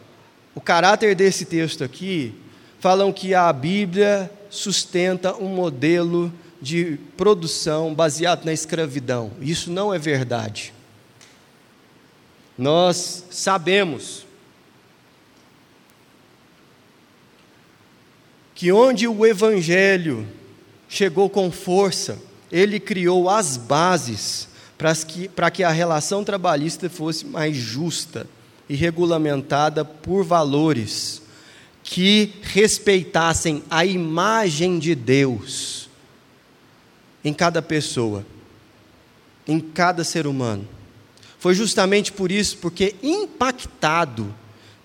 o 0.56 0.60
caráter 0.60 1.14
desse 1.14 1.44
texto 1.44 1.84
aqui 1.84 2.34
falam 2.80 3.12
que 3.12 3.34
a 3.34 3.52
Bíblia 3.52 4.30
sustenta 4.48 5.36
um 5.36 5.48
modelo 5.48 6.32
de 6.62 6.98
produção 7.14 7.94
baseado 7.94 8.46
na 8.46 8.54
escravidão. 8.54 9.32
Isso 9.38 9.70
não 9.70 9.92
é 9.92 9.98
verdade. 9.98 10.72
Nós 12.56 13.24
sabemos 13.30 14.24
que 18.54 18.72
onde 18.72 19.06
o 19.06 19.26
Evangelho 19.26 20.26
chegou 20.88 21.28
com 21.28 21.52
força, 21.52 22.18
ele 22.50 22.80
criou 22.80 23.28
as 23.28 23.58
bases 23.58 24.48
para 24.78 24.94
que, 24.94 25.30
que 25.52 25.62
a 25.62 25.70
relação 25.70 26.24
trabalhista 26.24 26.88
fosse 26.88 27.26
mais 27.26 27.54
justa 27.54 28.26
e 28.68 28.74
regulamentada 28.74 29.84
por 29.84 30.24
valores 30.24 31.22
que 31.82 32.32
respeitassem 32.42 33.62
a 33.70 33.84
imagem 33.84 34.78
de 34.78 34.94
Deus 34.94 35.88
em 37.24 37.32
cada 37.32 37.62
pessoa, 37.62 38.26
em 39.46 39.60
cada 39.60 40.02
ser 40.02 40.26
humano. 40.26 40.66
Foi 41.38 41.54
justamente 41.54 42.10
por 42.12 42.32
isso, 42.32 42.58
porque 42.58 42.96
impactado 43.02 44.34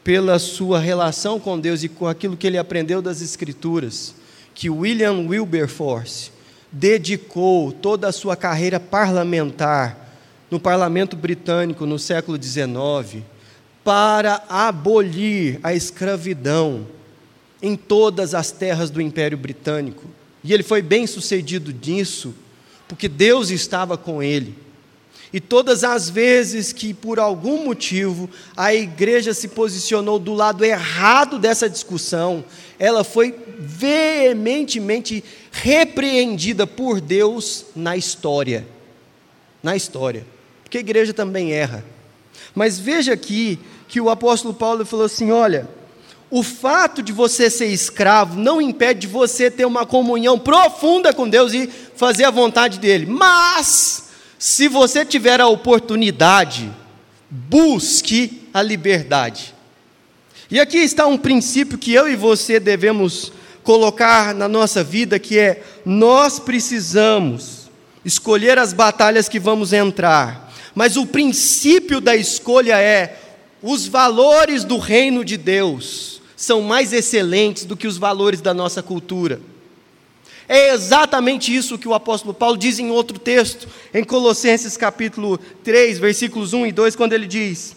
pela 0.03 0.37
sua 0.37 0.79
relação 0.79 1.39
com 1.39 1.59
Deus 1.59 1.83
e 1.83 1.89
com 1.89 2.07
aquilo 2.07 2.37
que 2.37 2.45
ele 2.45 2.57
aprendeu 2.57 3.01
das 3.01 3.21
Escrituras, 3.21 4.13
que 4.53 4.69
William 4.69 5.27
Wilberforce 5.27 6.31
dedicou 6.71 7.71
toda 7.71 8.07
a 8.07 8.11
sua 8.11 8.35
carreira 8.35 8.79
parlamentar 8.79 10.09
no 10.49 10.59
parlamento 10.59 11.15
britânico 11.15 11.85
no 11.85 11.97
século 11.97 12.41
XIX 12.41 13.23
para 13.83 14.43
abolir 14.47 15.59
a 15.63 15.73
escravidão 15.73 16.87
em 17.61 17.75
todas 17.75 18.33
as 18.33 18.51
terras 18.51 18.89
do 18.89 19.01
Império 19.01 19.37
Britânico. 19.37 20.05
E 20.43 20.53
ele 20.53 20.63
foi 20.63 20.81
bem 20.81 21.05
sucedido 21.05 21.73
nisso, 21.73 22.33
porque 22.87 23.07
Deus 23.07 23.49
estava 23.49 23.97
com 23.97 24.21
ele. 24.21 24.55
E 25.33 25.39
todas 25.39 25.83
as 25.83 26.09
vezes 26.09 26.73
que, 26.73 26.93
por 26.93 27.17
algum 27.17 27.63
motivo, 27.63 28.29
a 28.55 28.73
igreja 28.73 29.33
se 29.33 29.47
posicionou 29.47 30.19
do 30.19 30.33
lado 30.33 30.65
errado 30.65 31.39
dessa 31.39 31.69
discussão, 31.69 32.43
ela 32.77 33.03
foi 33.03 33.33
veementemente 33.57 35.23
repreendida 35.51 36.67
por 36.67 36.99
Deus 36.99 37.65
na 37.73 37.95
história. 37.95 38.67
Na 39.63 39.75
história. 39.75 40.25
Porque 40.63 40.79
a 40.79 40.81
igreja 40.81 41.13
também 41.13 41.53
erra. 41.53 41.85
Mas 42.53 42.77
veja 42.77 43.13
aqui 43.13 43.57
que 43.91 43.99
o 43.99 44.09
apóstolo 44.09 44.53
Paulo 44.53 44.85
falou 44.85 45.05
assim: 45.05 45.31
olha, 45.31 45.67
o 46.29 46.41
fato 46.41 47.03
de 47.03 47.11
você 47.11 47.49
ser 47.49 47.65
escravo 47.65 48.39
não 48.39 48.61
impede 48.61 49.01
de 49.01 49.07
você 49.07 49.51
ter 49.51 49.65
uma 49.65 49.85
comunhão 49.85 50.39
profunda 50.39 51.13
com 51.13 51.27
Deus 51.27 51.53
e 51.53 51.69
fazer 51.97 52.23
a 52.23 52.31
vontade 52.31 52.79
dele. 52.79 53.05
Mas, 53.05 54.05
se 54.39 54.69
você 54.69 55.03
tiver 55.03 55.41
a 55.41 55.47
oportunidade, 55.47 56.71
busque 57.29 58.47
a 58.53 58.61
liberdade. 58.61 59.53
E 60.49 60.57
aqui 60.57 60.77
está 60.77 61.05
um 61.05 61.17
princípio 61.17 61.77
que 61.77 61.91
eu 61.91 62.07
e 62.07 62.15
você 62.15 62.61
devemos 62.61 63.33
colocar 63.61 64.33
na 64.33 64.47
nossa 64.47 64.81
vida, 64.81 65.19
que 65.19 65.37
é 65.37 65.63
nós 65.85 66.39
precisamos 66.39 67.69
escolher 68.05 68.57
as 68.57 68.71
batalhas 68.71 69.27
que 69.27 69.37
vamos 69.37 69.73
entrar. 69.73 70.49
Mas 70.73 70.95
o 70.95 71.05
princípio 71.05 71.99
da 71.99 72.15
escolha 72.15 72.79
é 72.79 73.20
os 73.61 73.87
valores 73.87 74.63
do 74.63 74.77
reino 74.77 75.23
de 75.23 75.37
Deus 75.37 76.21
são 76.35 76.61
mais 76.61 76.91
excelentes 76.91 77.65
do 77.65 77.77
que 77.77 77.87
os 77.87 77.97
valores 77.97 78.41
da 78.41 78.53
nossa 78.53 78.81
cultura. 78.81 79.39
É 80.47 80.73
exatamente 80.73 81.55
isso 81.55 81.77
que 81.77 81.87
o 81.87 81.93
apóstolo 81.93 82.33
Paulo 82.33 82.57
diz 82.57 82.79
em 82.79 82.89
outro 82.89 83.19
texto, 83.19 83.67
em 83.93 84.03
Colossenses 84.03 84.75
capítulo 84.75 85.37
3, 85.63 85.99
versículos 85.99 86.53
1 86.53 86.65
e 86.65 86.71
2, 86.71 86.95
quando 86.95 87.13
ele 87.13 87.27
diz: 87.27 87.75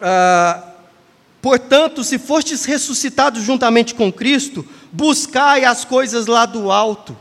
ah, 0.00 0.64
Portanto, 1.40 2.02
se 2.02 2.18
fostes 2.18 2.64
ressuscitados 2.64 3.42
juntamente 3.42 3.94
com 3.94 4.12
Cristo, 4.12 4.66
buscai 4.90 5.64
as 5.64 5.84
coisas 5.84 6.26
lá 6.26 6.44
do 6.44 6.72
alto, 6.72 7.16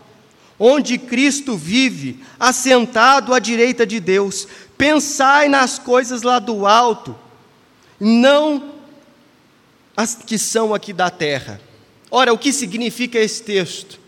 onde 0.59 0.97
Cristo 0.97 1.55
vive, 1.55 2.19
assentado 2.39 3.33
à 3.33 3.39
direita 3.39 3.85
de 3.85 3.99
Deus. 3.99 4.47
Pensai 4.77 5.49
nas 5.49 5.77
coisas 5.77 6.21
lá 6.21 6.39
do 6.39 6.65
alto, 6.65 7.15
não 7.99 8.75
as 9.95 10.15
que 10.15 10.37
são 10.37 10.73
aqui 10.73 10.93
da 10.93 11.09
terra. 11.09 11.59
Ora, 12.11 12.31
o 12.31 12.37
que 12.37 12.53
significa 12.53 13.19
esse 13.19 13.41
texto? 13.41 13.99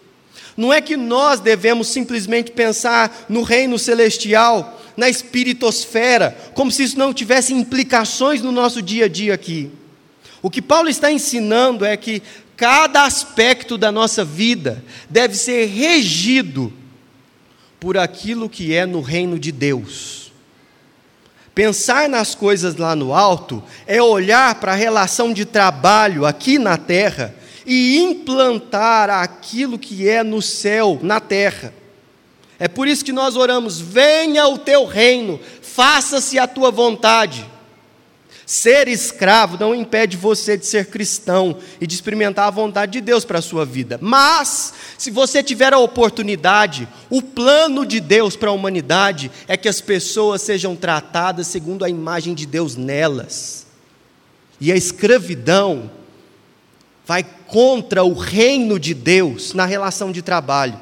Não 0.55 0.71
é 0.71 0.81
que 0.81 0.95
nós 0.95 1.39
devemos 1.39 1.87
simplesmente 1.87 2.51
pensar 2.51 3.25
no 3.27 3.43
reino 3.43 3.79
celestial, 3.79 4.79
na 4.95 5.09
espiritosfera, 5.09 6.37
como 6.53 6.71
se 6.71 6.83
isso 6.83 6.99
não 6.99 7.13
tivesse 7.13 7.53
implicações 7.53 8.41
no 8.41 8.51
nosso 8.51 8.81
dia 8.81 9.05
a 9.05 9.07
dia 9.07 9.33
aqui. 9.33 9.71
O 10.41 10.49
que 10.49 10.61
Paulo 10.61 10.89
está 10.89 11.11
ensinando 11.11 11.85
é 11.85 11.95
que 11.97 12.21
cada 12.59 13.05
aspecto 13.05 13.77
da 13.77 13.89
nossa 13.89 14.25
vida 14.25 14.83
deve 15.09 15.33
ser 15.33 15.65
regido 15.67 16.73
por 17.79 17.97
aquilo 17.97 18.49
que 18.49 18.75
é 18.75 18.85
no 18.85 18.99
reino 18.99 19.39
de 19.39 19.49
Deus. 19.49 20.33
Pensar 21.55 22.09
nas 22.09 22.35
coisas 22.35 22.75
lá 22.75 22.97
no 22.97 23.13
alto 23.13 23.63
é 23.87 24.01
olhar 24.01 24.55
para 24.55 24.73
a 24.73 24.75
relação 24.75 25.31
de 25.31 25.45
trabalho 25.45 26.25
aqui 26.25 26.59
na 26.59 26.75
terra 26.75 27.33
e 27.65 27.97
implantar 27.97 29.09
aquilo 29.09 29.79
que 29.79 30.09
é 30.09 30.21
no 30.21 30.41
céu, 30.41 30.99
na 31.01 31.21
terra. 31.21 31.73
É 32.59 32.67
por 32.67 32.89
isso 32.89 33.05
que 33.05 33.13
nós 33.13 33.37
oramos: 33.37 33.79
venha 33.79 34.45
o 34.49 34.57
teu 34.57 34.85
reino, 34.85 35.39
faça-se 35.61 36.37
a 36.37 36.45
tua 36.45 36.71
vontade. 36.71 37.49
Ser 38.49 38.87
escravo 38.87 39.59
não 39.59 39.75
impede 39.75 40.17
você 40.17 40.57
de 40.57 40.65
ser 40.65 40.87
cristão 40.87 41.59
e 41.79 41.85
de 41.85 41.93
experimentar 41.93 42.47
a 42.47 42.49
vontade 42.49 42.93
de 42.93 42.99
Deus 42.99 43.23
para 43.23 43.37
a 43.37 43.43
sua 43.43 43.63
vida. 43.63 43.99
Mas, 44.01 44.73
se 44.97 45.11
você 45.11 45.43
tiver 45.43 45.71
a 45.71 45.77
oportunidade, 45.77 46.89
o 47.11 47.21
plano 47.21 47.85
de 47.85 47.99
Deus 47.99 48.35
para 48.35 48.49
a 48.49 48.51
humanidade 48.51 49.29
é 49.47 49.55
que 49.55 49.69
as 49.69 49.81
pessoas 49.81 50.41
sejam 50.41 50.75
tratadas 50.75 51.45
segundo 51.45 51.85
a 51.85 51.89
imagem 51.91 52.33
de 52.33 52.47
Deus 52.47 52.75
nelas. 52.75 53.67
E 54.59 54.71
a 54.71 54.75
escravidão 54.75 55.91
vai 57.05 57.23
contra 57.45 58.03
o 58.03 58.13
reino 58.13 58.79
de 58.79 58.95
Deus 58.95 59.53
na 59.53 59.67
relação 59.67 60.11
de 60.11 60.23
trabalho. 60.23 60.81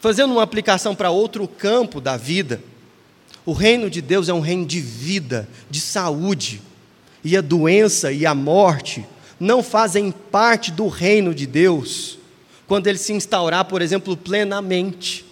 Fazendo 0.00 0.32
uma 0.32 0.42
aplicação 0.42 0.92
para 0.92 1.08
outro 1.08 1.46
campo 1.46 2.00
da 2.00 2.16
vida, 2.16 2.60
o 3.44 3.52
reino 3.52 3.90
de 3.90 4.00
Deus 4.00 4.28
é 4.28 4.32
um 4.32 4.40
reino 4.40 4.64
de 4.64 4.80
vida, 4.80 5.48
de 5.68 5.80
saúde. 5.80 6.62
E 7.24 7.36
a 7.36 7.40
doença 7.40 8.12
e 8.12 8.26
a 8.26 8.34
morte 8.34 9.04
não 9.38 9.62
fazem 9.62 10.12
parte 10.30 10.70
do 10.70 10.88
reino 10.88 11.34
de 11.34 11.46
Deus 11.46 12.18
quando 12.66 12.86
ele 12.86 12.98
se 12.98 13.12
instaurar, 13.12 13.64
por 13.64 13.82
exemplo, 13.82 14.16
plenamente. 14.16 15.24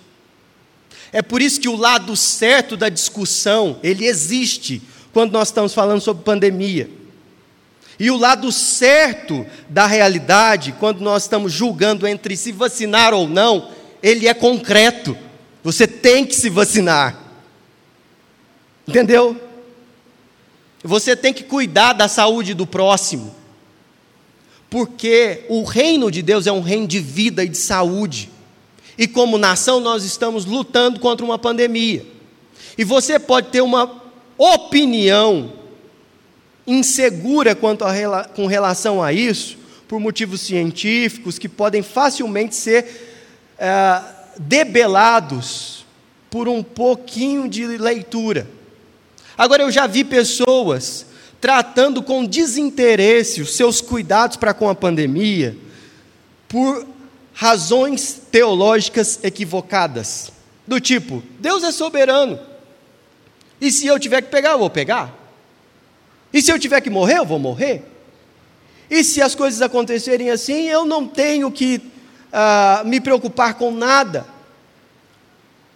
É 1.12 1.22
por 1.22 1.40
isso 1.40 1.60
que 1.60 1.68
o 1.68 1.76
lado 1.76 2.14
certo 2.16 2.76
da 2.76 2.88
discussão, 2.88 3.78
ele 3.82 4.06
existe 4.06 4.82
quando 5.12 5.32
nós 5.32 5.48
estamos 5.48 5.72
falando 5.72 6.00
sobre 6.00 6.22
pandemia. 6.22 6.90
E 7.98 8.10
o 8.10 8.16
lado 8.16 8.50
certo 8.50 9.46
da 9.68 9.86
realidade, 9.86 10.74
quando 10.78 11.00
nós 11.00 11.24
estamos 11.24 11.52
julgando 11.52 12.06
entre 12.06 12.36
se 12.36 12.52
vacinar 12.52 13.12
ou 13.12 13.28
não, 13.28 13.70
ele 14.02 14.26
é 14.26 14.34
concreto. 14.34 15.16
Você 15.62 15.86
tem 15.86 16.24
que 16.24 16.34
se 16.34 16.48
vacinar. 16.48 17.29
Entendeu? 18.90 19.40
Você 20.82 21.14
tem 21.14 21.32
que 21.32 21.44
cuidar 21.44 21.92
da 21.92 22.08
saúde 22.08 22.54
do 22.54 22.66
próximo. 22.66 23.32
Porque 24.68 25.44
o 25.48 25.62
reino 25.62 26.10
de 26.10 26.22
Deus 26.22 26.48
é 26.48 26.52
um 26.52 26.60
reino 26.60 26.88
de 26.88 26.98
vida 26.98 27.44
e 27.44 27.48
de 27.48 27.56
saúde. 27.56 28.30
E 28.98 29.06
como 29.06 29.38
nação, 29.38 29.78
nós 29.78 30.04
estamos 30.04 30.44
lutando 30.44 30.98
contra 30.98 31.24
uma 31.24 31.38
pandemia. 31.38 32.04
E 32.76 32.82
você 32.82 33.16
pode 33.16 33.48
ter 33.48 33.60
uma 33.60 34.02
opinião 34.36 35.52
insegura 36.66 37.54
quanto 37.54 37.84
a, 37.84 38.24
com 38.24 38.46
relação 38.46 39.00
a 39.00 39.12
isso, 39.12 39.56
por 39.86 40.00
motivos 40.00 40.40
científicos 40.40 41.38
que 41.38 41.48
podem 41.48 41.82
facilmente 41.82 42.56
ser 42.56 43.54
é, 43.56 44.02
debelados 44.36 45.84
por 46.28 46.48
um 46.48 46.60
pouquinho 46.60 47.48
de 47.48 47.66
leitura. 47.66 48.48
Agora, 49.40 49.62
eu 49.62 49.70
já 49.70 49.86
vi 49.86 50.04
pessoas 50.04 51.06
tratando 51.40 52.02
com 52.02 52.26
desinteresse 52.26 53.40
os 53.40 53.56
seus 53.56 53.80
cuidados 53.80 54.36
para 54.36 54.52
com 54.52 54.68
a 54.68 54.74
pandemia 54.74 55.56
por 56.46 56.86
razões 57.32 58.20
teológicas 58.30 59.18
equivocadas. 59.24 60.30
Do 60.66 60.78
tipo, 60.78 61.22
Deus 61.38 61.64
é 61.64 61.72
soberano. 61.72 62.38
E 63.58 63.72
se 63.72 63.86
eu 63.86 63.98
tiver 63.98 64.20
que 64.20 64.28
pegar, 64.28 64.50
eu 64.50 64.58
vou 64.58 64.68
pegar. 64.68 65.10
E 66.30 66.42
se 66.42 66.52
eu 66.52 66.58
tiver 66.58 66.82
que 66.82 66.90
morrer, 66.90 67.16
eu 67.16 67.24
vou 67.24 67.38
morrer. 67.38 67.82
E 68.90 69.02
se 69.02 69.22
as 69.22 69.34
coisas 69.34 69.62
acontecerem 69.62 70.28
assim, 70.28 70.68
eu 70.68 70.84
não 70.84 71.08
tenho 71.08 71.50
que 71.50 71.80
uh, 72.30 72.86
me 72.86 73.00
preocupar 73.00 73.54
com 73.54 73.70
nada. 73.70 74.26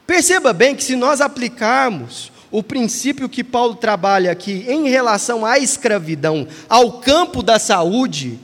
Perceba 0.07 0.53
bem 0.53 0.77
que 0.77 0.85
se 0.85 0.95
nós 0.97 1.23
aplicarmos 1.23 2.34
o 2.55 2.63
princípio 2.63 3.29
que 3.29 3.43
Paulo 3.43 3.75
trabalha 3.75 4.31
aqui 4.31 4.65
em 4.69 4.89
relação 4.89 5.45
à 5.45 5.59
escravidão, 5.59 6.47
ao 6.69 7.01
campo 7.01 7.43
da 7.43 7.59
saúde, 7.59 8.39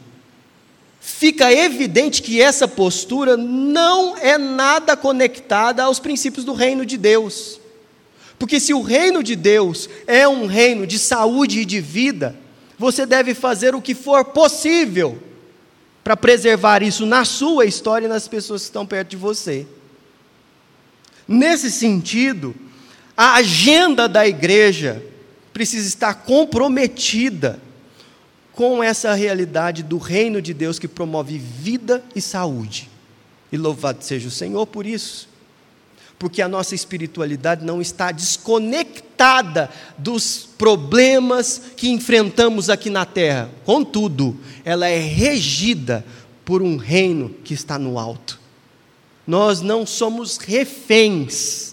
fica 1.01 1.53
evidente 1.53 2.21
que 2.21 2.43
essa 2.43 2.67
postura 2.67 3.37
não 3.37 4.17
é 4.17 4.37
nada 4.37 4.97
conectada 4.97 5.85
aos 5.85 6.01
princípios 6.01 6.45
do 6.45 6.55
reino 6.55 6.85
de 6.85 6.97
Deus. 6.97 7.61
Porque 8.37 8.59
se 8.59 8.75
o 8.75 8.83
reino 8.83 9.23
de 9.23 9.37
Deus 9.37 9.89
é 10.09 10.27
um 10.27 10.47
reino 10.47 10.89
de 10.89 10.99
saúde 10.99 11.61
e 11.61 11.65
de 11.65 11.81
vida, 11.81 12.35
você 12.77 13.07
deve 13.07 13.33
fazer 13.33 13.77
o 13.77 13.81
que 13.81 13.95
for 13.95 14.25
possível 14.25 15.23
para 16.03 16.17
preservar 16.17 16.83
isso 16.83 17.07
na 17.07 17.25
sua 17.25 17.65
história 17.65 18.07
e 18.07 18.09
nas 18.09 18.27
pessoas 18.27 18.63
que 18.63 18.71
estão 18.71 18.85
perto 18.85 19.11
de 19.11 19.17
você. 19.17 19.69
Nesse 21.29 21.71
sentido, 21.71 22.57
a 23.23 23.35
agenda 23.35 24.09
da 24.09 24.27
igreja 24.27 25.05
precisa 25.53 25.87
estar 25.87 26.15
comprometida 26.15 27.61
com 28.51 28.83
essa 28.83 29.13
realidade 29.13 29.83
do 29.83 29.99
reino 29.99 30.41
de 30.41 30.55
Deus 30.55 30.79
que 30.79 30.89
promove 30.89 31.37
vida 31.37 32.03
e 32.17 32.21
saúde. 32.23 32.89
E 33.53 33.59
louvado 33.59 34.03
seja 34.03 34.27
o 34.27 34.31
Senhor 34.31 34.67
por 34.67 34.87
isso. 34.87 35.29
Porque 36.19 36.41
a 36.41 36.49
nossa 36.49 36.75
espiritualidade 36.75 37.63
não 37.63 37.83
está 37.83 38.11
desconectada 38.11 39.69
dos 39.99 40.49
problemas 40.57 41.61
que 41.77 41.91
enfrentamos 41.91 42.71
aqui 42.71 42.89
na 42.89 43.05
terra. 43.05 43.51
Contudo, 43.67 44.35
ela 44.65 44.89
é 44.89 44.99
regida 44.99 46.07
por 46.43 46.63
um 46.63 46.79
reino 46.79 47.29
que 47.45 47.53
está 47.53 47.79
no 47.79 47.99
alto. 47.99 48.41
Nós 49.27 49.61
não 49.61 49.85
somos 49.85 50.39
reféns 50.39 51.70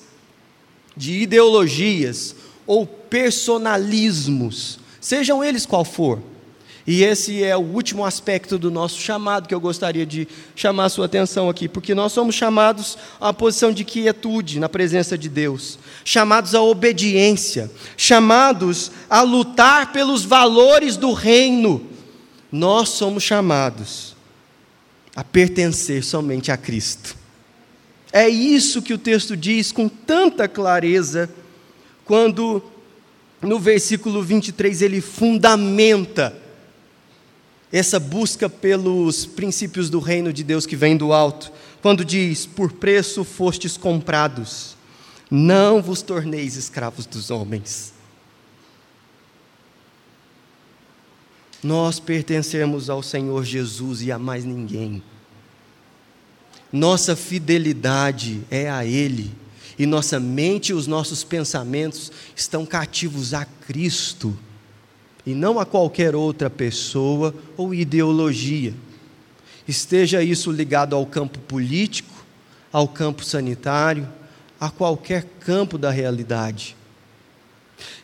de 0.97 1.21
ideologias 1.21 2.35
ou 2.65 2.85
personalismos, 2.85 4.79
sejam 4.99 5.43
eles 5.43 5.65
qual 5.65 5.85
for. 5.85 6.21
E 6.87 7.03
esse 7.03 7.43
é 7.43 7.55
o 7.55 7.59
último 7.59 8.05
aspecto 8.05 8.57
do 8.57 8.71
nosso 8.71 8.97
chamado 9.01 9.45
que 9.45 9.53
eu 9.53 9.59
gostaria 9.59 10.05
de 10.05 10.25
chamar 10.55 10.85
a 10.85 10.89
sua 10.89 11.05
atenção 11.05 11.49
aqui, 11.49 11.67
porque 11.67 11.93
nós 11.93 12.13
somos 12.13 12.33
chamados 12.33 12.97
uma 13.19 13.33
posição 13.33 13.73
de 13.73 13.83
quietude 13.83 14.57
na 14.57 14.69
presença 14.69 15.17
de 15.17 15.27
Deus, 15.27 15.77
chamados 16.05 16.55
à 16.55 16.61
obediência, 16.61 17.69
chamados 17.97 18.89
a 19.09 19.21
lutar 19.21 19.91
pelos 19.91 20.23
valores 20.23 20.95
do 20.95 21.11
reino. 21.11 21.85
Nós 22.49 22.87
somos 22.89 23.21
chamados 23.21 24.15
a 25.13 25.25
pertencer 25.25 26.05
somente 26.05 26.53
a 26.53 26.57
Cristo. 26.57 27.16
É 28.11 28.27
isso 28.27 28.81
que 28.81 28.93
o 28.93 28.97
texto 28.97 29.35
diz 29.35 29.71
com 29.71 29.89
tanta 29.89 30.47
clareza, 30.47 31.29
quando 32.05 32.63
no 33.41 33.59
versículo 33.59 34.23
23 34.23 34.81
ele 34.81 35.01
fundamenta 35.01 36.35
essa 37.71 37.99
busca 37.99 38.49
pelos 38.49 39.25
princípios 39.25 39.89
do 39.89 39.99
reino 39.99 40.31
de 40.31 40.43
Deus 40.43 40.65
que 40.65 40.75
vem 40.75 40.95
do 40.95 41.11
alto, 41.11 41.51
quando 41.81 42.05
diz: 42.05 42.45
Por 42.45 42.71
preço 42.71 43.23
fostes 43.23 43.77
comprados, 43.77 44.75
não 45.29 45.81
vos 45.81 46.01
torneis 46.01 46.55
escravos 46.55 47.05
dos 47.05 47.29
homens. 47.29 47.93
Nós 51.61 51.99
pertencemos 51.99 52.89
ao 52.89 53.03
Senhor 53.03 53.43
Jesus 53.43 54.01
e 54.01 54.11
a 54.11 54.19
mais 54.19 54.45
ninguém. 54.45 55.03
Nossa 56.71 57.15
fidelidade 57.15 58.41
é 58.51 58.69
a 58.69 58.85
Ele, 58.85 59.31
e 59.79 59.85
nossa 59.85 60.19
mente 60.19 60.69
e 60.69 60.73
os 60.73 60.87
nossos 60.87 61.23
pensamentos 61.23 62.11
estão 62.35 62.65
cativos 62.65 63.33
a 63.33 63.45
Cristo 63.45 64.37
e 65.25 65.33
não 65.33 65.59
a 65.59 65.65
qualquer 65.65 66.15
outra 66.15 66.49
pessoa 66.49 67.35
ou 67.57 67.73
ideologia. 67.73 68.73
Esteja 69.67 70.23
isso 70.23 70.51
ligado 70.51 70.95
ao 70.95 71.05
campo 71.05 71.37
político, 71.39 72.25
ao 72.71 72.87
campo 72.87 73.23
sanitário, 73.23 74.07
a 74.59 74.69
qualquer 74.69 75.25
campo 75.41 75.77
da 75.77 75.91
realidade. 75.91 76.77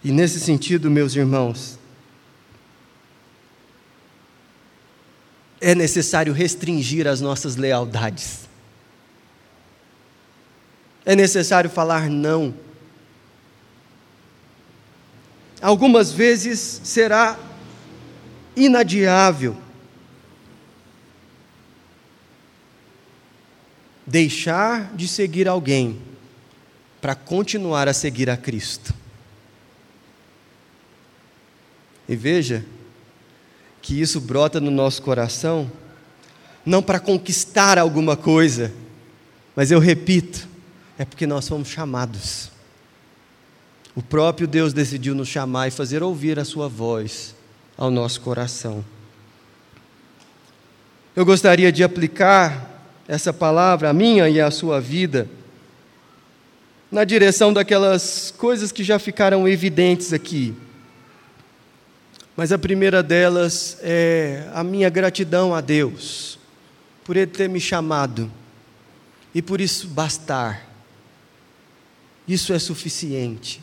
E 0.04 0.12
nesse 0.12 0.40
sentido, 0.40 0.92
meus 0.92 1.16
irmãos, 1.16 1.80
é 5.62 5.74
necessário 5.74 6.34
restringir 6.34 7.08
as 7.08 7.22
nossas 7.22 7.56
lealdades. 7.56 8.50
É 11.06 11.16
necessário 11.16 11.70
falar 11.70 12.10
não. 12.10 12.54
Algumas 15.62 16.12
vezes 16.12 16.82
será 16.84 17.40
inadiável 18.56 19.58
deixar 24.06 24.94
de 24.94 25.08
seguir 25.08 25.48
alguém 25.48 26.02
para 27.02 27.16
continuar 27.16 27.88
a 27.88 27.94
seguir 27.94 28.30
a 28.30 28.38
Cristo. 28.38 28.94
E 32.08 32.16
veja 32.16 32.66
que 33.82 34.00
isso 34.00 34.22
brota 34.22 34.60
no 34.60 34.72
nosso 34.72 35.02
coração, 35.02 35.72
não 36.66 36.82
para 36.82 37.00
conquistar 37.00 37.78
alguma 37.78 38.16
coisa, 38.16 38.74
mas 39.56 39.72
eu 39.72 39.80
repito, 39.80 40.48
é 40.98 41.06
porque 41.06 41.28
nós 41.28 41.48
fomos 41.48 41.70
chamados. 41.70 42.52
O 43.96 44.02
próprio 44.02 44.48
Deus 44.48 44.74
decidiu 44.74 45.14
nos 45.14 45.28
chamar 45.28 45.68
e 45.68 45.72
fazer 45.72 46.02
ouvir 46.02 46.40
a 46.40 46.46
Sua 46.46 46.68
voz 46.68 47.36
ao 47.78 47.92
nosso 47.92 48.22
coração. 48.22 48.84
Eu 51.16 51.26
gostaria 51.26 51.72
de 51.72 51.84
aplicar 51.84 52.74
essa 53.08 53.32
palavra, 53.32 53.90
a 53.90 53.94
minha 53.94 54.28
e 54.30 54.42
a 54.42 54.50
sua 54.50 54.82
vida, 54.82 55.30
na 56.92 57.04
direção 57.04 57.54
daquelas 57.54 58.34
coisas 58.36 58.72
que 58.72 58.84
já 58.84 58.98
ficaram 58.98 59.48
evidentes 59.48 60.12
aqui. 60.12 60.56
Mas 62.36 62.52
a 62.52 62.58
primeira 62.58 63.04
delas 63.04 63.78
é 63.82 64.50
a 64.56 64.64
minha 64.64 64.90
gratidão 64.90 65.54
a 65.54 65.62
Deus, 65.62 66.40
por 67.04 67.16
Ele 67.16 67.28
ter 67.28 67.48
me 67.48 67.60
chamado 67.60 68.32
e 69.36 69.42
por 69.42 69.62
isso 69.62 69.88
bastar. 69.88 70.73
Isso 72.28 72.54
é 72.54 72.60
suficiente. 72.60 73.62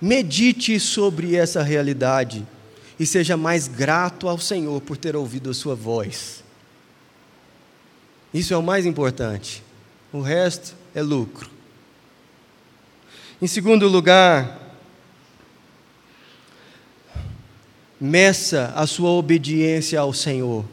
Medite 0.00 0.78
sobre 0.78 1.34
essa 1.34 1.62
realidade 1.62 2.46
e 2.98 3.06
seja 3.06 3.36
mais 3.36 3.68
grato 3.68 4.28
ao 4.28 4.38
Senhor 4.38 4.80
por 4.80 4.96
ter 4.96 5.16
ouvido 5.16 5.50
a 5.50 5.54
Sua 5.54 5.74
voz. 5.74 6.44
Isso 8.32 8.52
é 8.52 8.56
o 8.56 8.62
mais 8.62 8.84
importante. 8.84 9.62
O 10.12 10.20
resto 10.20 10.74
é 10.94 11.02
lucro. 11.02 11.50
Em 13.40 13.46
segundo 13.46 13.86
lugar, 13.88 14.74
meça 18.00 18.72
a 18.74 18.86
sua 18.86 19.10
obediência 19.10 20.00
ao 20.00 20.12
Senhor. 20.12 20.64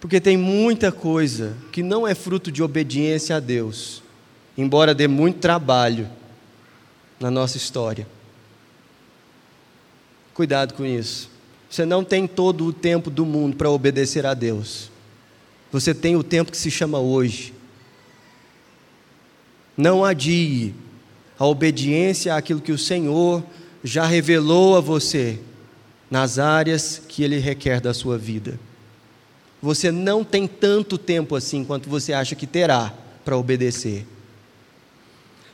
Porque 0.00 0.20
tem 0.20 0.36
muita 0.36 0.92
coisa 0.92 1.56
que 1.72 1.82
não 1.82 2.06
é 2.06 2.14
fruto 2.14 2.52
de 2.52 2.62
obediência 2.62 3.36
a 3.36 3.40
Deus, 3.40 4.02
embora 4.56 4.94
dê 4.94 5.08
muito 5.08 5.38
trabalho 5.38 6.08
na 7.18 7.30
nossa 7.30 7.56
história. 7.56 8.06
Cuidado 10.34 10.74
com 10.74 10.84
isso. 10.84 11.30
Você 11.68 11.84
não 11.84 12.04
tem 12.04 12.26
todo 12.26 12.64
o 12.64 12.72
tempo 12.72 13.10
do 13.10 13.26
mundo 13.26 13.56
para 13.56 13.70
obedecer 13.70 14.24
a 14.24 14.34
Deus. 14.34 14.90
Você 15.72 15.92
tem 15.92 16.16
o 16.16 16.22
tempo 16.22 16.50
que 16.50 16.56
se 16.56 16.70
chama 16.70 16.98
hoje. 16.98 17.52
Não 19.76 20.04
adie 20.04 20.74
a 21.38 21.44
obediência 21.44 22.34
àquilo 22.34 22.60
que 22.60 22.72
o 22.72 22.78
Senhor 22.78 23.44
já 23.84 24.06
revelou 24.06 24.76
a 24.76 24.80
você 24.80 25.38
nas 26.10 26.38
áreas 26.38 27.02
que 27.06 27.22
Ele 27.22 27.38
requer 27.38 27.80
da 27.80 27.92
sua 27.92 28.16
vida. 28.16 28.58
Você 29.60 29.90
não 29.90 30.24
tem 30.24 30.46
tanto 30.46 30.96
tempo 30.96 31.34
assim 31.34 31.64
quanto 31.64 31.88
você 31.88 32.12
acha 32.12 32.34
que 32.34 32.46
terá 32.46 32.94
para 33.24 33.36
obedecer. 33.36 34.06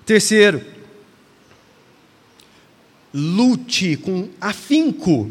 Terceiro, 0.04 0.62
lute 3.12 3.96
com 3.96 4.28
afinco 4.40 5.30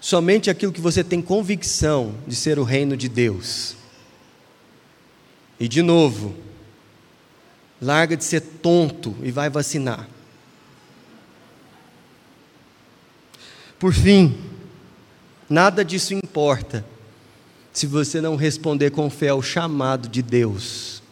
somente 0.00 0.48
aquilo 0.48 0.72
que 0.72 0.80
você 0.80 1.04
tem 1.04 1.20
convicção 1.20 2.14
de 2.26 2.34
ser 2.34 2.58
o 2.58 2.64
reino 2.64 2.96
de 2.96 3.08
Deus. 3.08 3.76
E 5.60 5.68
de 5.68 5.82
novo, 5.82 6.34
Larga 7.82 8.16
de 8.16 8.22
ser 8.22 8.40
tonto 8.40 9.16
e 9.24 9.32
vai 9.32 9.50
vacinar. 9.50 10.08
Por 13.76 13.92
fim, 13.92 14.40
nada 15.50 15.84
disso 15.84 16.14
importa 16.14 16.84
se 17.72 17.86
você 17.86 18.20
não 18.20 18.36
responder 18.36 18.90
com 18.90 19.08
fé 19.08 19.28
ao 19.28 19.42
chamado 19.42 20.08
de 20.08 20.22
Deus. 20.22 21.02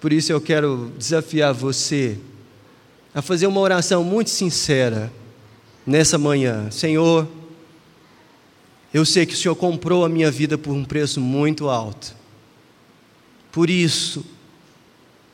Por 0.00 0.12
isso 0.12 0.30
eu 0.30 0.40
quero 0.40 0.92
desafiar 0.96 1.52
você 1.52 2.18
a 3.14 3.20
fazer 3.20 3.46
uma 3.46 3.60
oração 3.60 4.04
muito 4.04 4.30
sincera 4.30 5.12
nessa 5.86 6.18
manhã. 6.18 6.70
Senhor, 6.70 7.26
eu 8.92 9.04
sei 9.04 9.26
que 9.26 9.34
o 9.34 9.36
Senhor 9.36 9.56
comprou 9.56 10.04
a 10.04 10.08
minha 10.08 10.30
vida 10.30 10.56
por 10.56 10.72
um 10.72 10.84
preço 10.84 11.20
muito 11.20 11.68
alto. 11.68 12.14
Por 13.50 13.68
isso, 13.68 14.24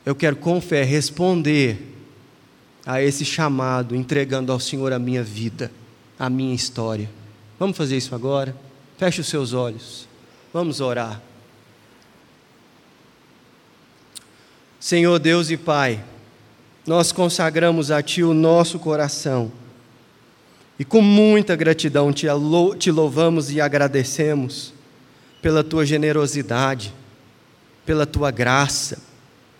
eu 0.05 0.15
quero 0.15 0.35
com 0.37 0.59
fé 0.59 0.83
responder 0.83 1.93
a 2.85 3.01
esse 3.01 3.23
chamado, 3.23 3.95
entregando 3.95 4.51
ao 4.51 4.59
Senhor 4.59 4.91
a 4.91 4.99
minha 4.99 5.23
vida, 5.23 5.71
a 6.17 6.29
minha 6.29 6.55
história. 6.55 7.09
Vamos 7.59 7.77
fazer 7.77 7.97
isso 7.97 8.15
agora? 8.15 8.55
Feche 8.97 9.21
os 9.21 9.27
seus 9.27 9.53
olhos. 9.53 10.07
Vamos 10.53 10.81
orar. 10.81 11.21
Senhor 14.79 15.17
Deus 15.19 15.49
e 15.49 15.57
Pai, 15.57 16.03
nós 16.85 17.11
consagramos 17.11 17.89
a 17.89 18.01
Ti 18.01 18.23
o 18.23 18.33
nosso 18.33 18.77
coração 18.77 19.51
e 20.77 20.83
com 20.83 21.01
muita 21.01 21.55
gratidão 21.55 22.11
te 22.11 22.91
louvamos 22.91 23.51
e 23.51 23.61
agradecemos 23.61 24.73
pela 25.41 25.63
Tua 25.63 25.85
generosidade, 25.85 26.93
pela 27.85 28.05
Tua 28.05 28.31
graça 28.31 29.13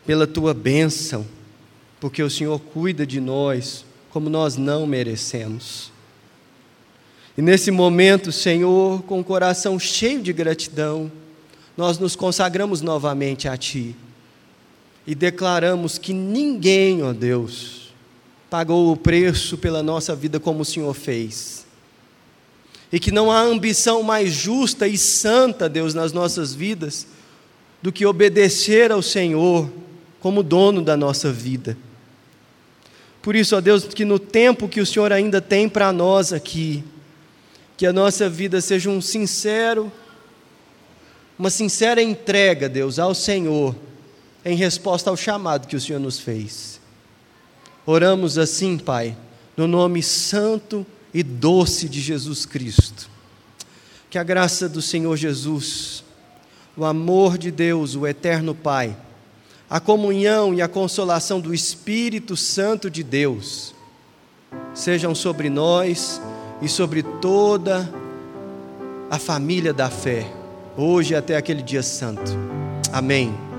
pela 0.06 0.28
tua 0.28 0.54
bênção, 0.54 1.26
porque 2.00 2.22
o 2.22 2.30
Senhor 2.30 2.60
cuida 2.60 3.06
de 3.06 3.20
nós 3.20 3.86
como 4.10 4.30
nós 4.30 4.58
não 4.58 4.86
merecemos. 4.86 5.92
E 7.38 7.42
nesse 7.42 7.72
momento, 7.72 8.32
Senhor, 8.32 9.02
com 9.04 9.20
o 9.20 9.24
coração 9.24 9.80
cheio 9.80 10.22
de 10.22 10.32
gratidão, 10.32 11.12
nós 11.76 11.98
nos 11.98 12.16
consagramos 12.16 12.82
novamente 12.82 13.48
a 13.48 13.58
Ti 13.58 13.96
e 15.06 15.16
declaramos 15.16 15.98
que 15.98 16.14
ninguém, 16.14 17.04
ó 17.04 17.12
Deus, 17.12 17.94
pagou 18.50 18.92
o 18.92 18.98
preço 18.98 19.58
pela 19.58 19.82
nossa 19.82 20.16
vida 20.16 20.40
como 20.40 20.62
o 20.62 20.66
Senhor 20.66 20.94
fez. 20.94 21.66
E 22.92 23.00
que 23.00 23.12
não 23.12 23.32
há 23.32 23.42
ambição 23.42 24.04
mais 24.04 24.32
justa 24.32 24.88
e 24.88 24.98
santa, 24.98 25.68
Deus, 25.68 25.96
nas 25.96 26.14
nossas 26.14 26.54
vidas, 26.54 27.08
do 27.82 27.92
que 27.92 28.06
obedecer 28.06 28.92
ao 28.92 29.02
Senhor 29.02 29.70
como 30.20 30.44
dono 30.44 30.82
da 30.82 30.96
nossa 30.96 31.32
vida. 31.32 31.76
Por 33.22 33.36
isso, 33.36 33.56
ó 33.56 33.62
Deus, 33.62 33.86
que 33.86 34.06
no 34.06 34.20
tempo 34.20 34.70
que 34.70 34.80
o 34.80 34.86
Senhor 34.86 35.12
ainda 35.12 35.42
tem 35.42 35.68
para 35.68 35.92
nós 35.92 36.32
aqui, 36.32 36.84
que 37.76 37.86
a 37.86 37.94
nossa 37.94 38.30
vida 38.30 38.62
seja 38.62 38.90
um 38.90 39.02
sincero, 39.02 39.92
uma 41.38 41.50
sincera 41.50 42.02
entrega, 42.02 42.70
Deus, 42.70 43.00
ao 43.00 43.16
Senhor, 43.16 43.76
em 44.46 44.56
resposta 44.56 45.10
ao 45.10 45.18
chamado 45.18 45.68
que 45.68 45.76
o 45.76 45.82
Senhor 45.82 46.00
nos 46.00 46.20
fez. 46.20 46.80
Oramos 47.86 48.38
assim, 48.38 48.78
Pai, 48.78 49.18
no 49.58 49.68
nome 49.68 50.02
santo 50.04 50.86
e 51.14 51.24
doce 51.24 51.90
de 51.90 52.00
Jesus 52.00 52.46
Cristo. 52.46 53.10
Que 54.10 54.18
a 54.18 54.24
graça 54.24 54.70
do 54.70 54.82
Senhor 54.82 55.18
Jesus, 55.18 56.04
o 56.78 56.86
amor 56.86 57.38
de 57.38 57.52
Deus, 57.52 57.96
o 57.96 58.06
eterno 58.06 58.54
Pai, 58.54 58.96
a 59.70 59.80
comunhão 59.80 60.54
e 60.54 60.62
a 60.62 60.68
consolação 60.68 61.42
do 61.42 61.54
Espírito 61.54 62.38
Santo 62.38 62.90
de 62.90 63.04
Deus 63.04 63.74
sejam 64.74 65.16
sobre 65.16 65.50
nós 65.50 66.22
e 66.64 66.70
sobre 66.70 67.04
toda 67.04 67.88
a 69.12 69.20
família 69.20 69.74
da 69.74 69.90
fé, 69.90 70.26
hoje 70.78 71.14
até 71.14 71.36
aquele 71.36 71.62
dia 71.62 71.84
santo. 71.84 72.32
Amém. 72.92 73.53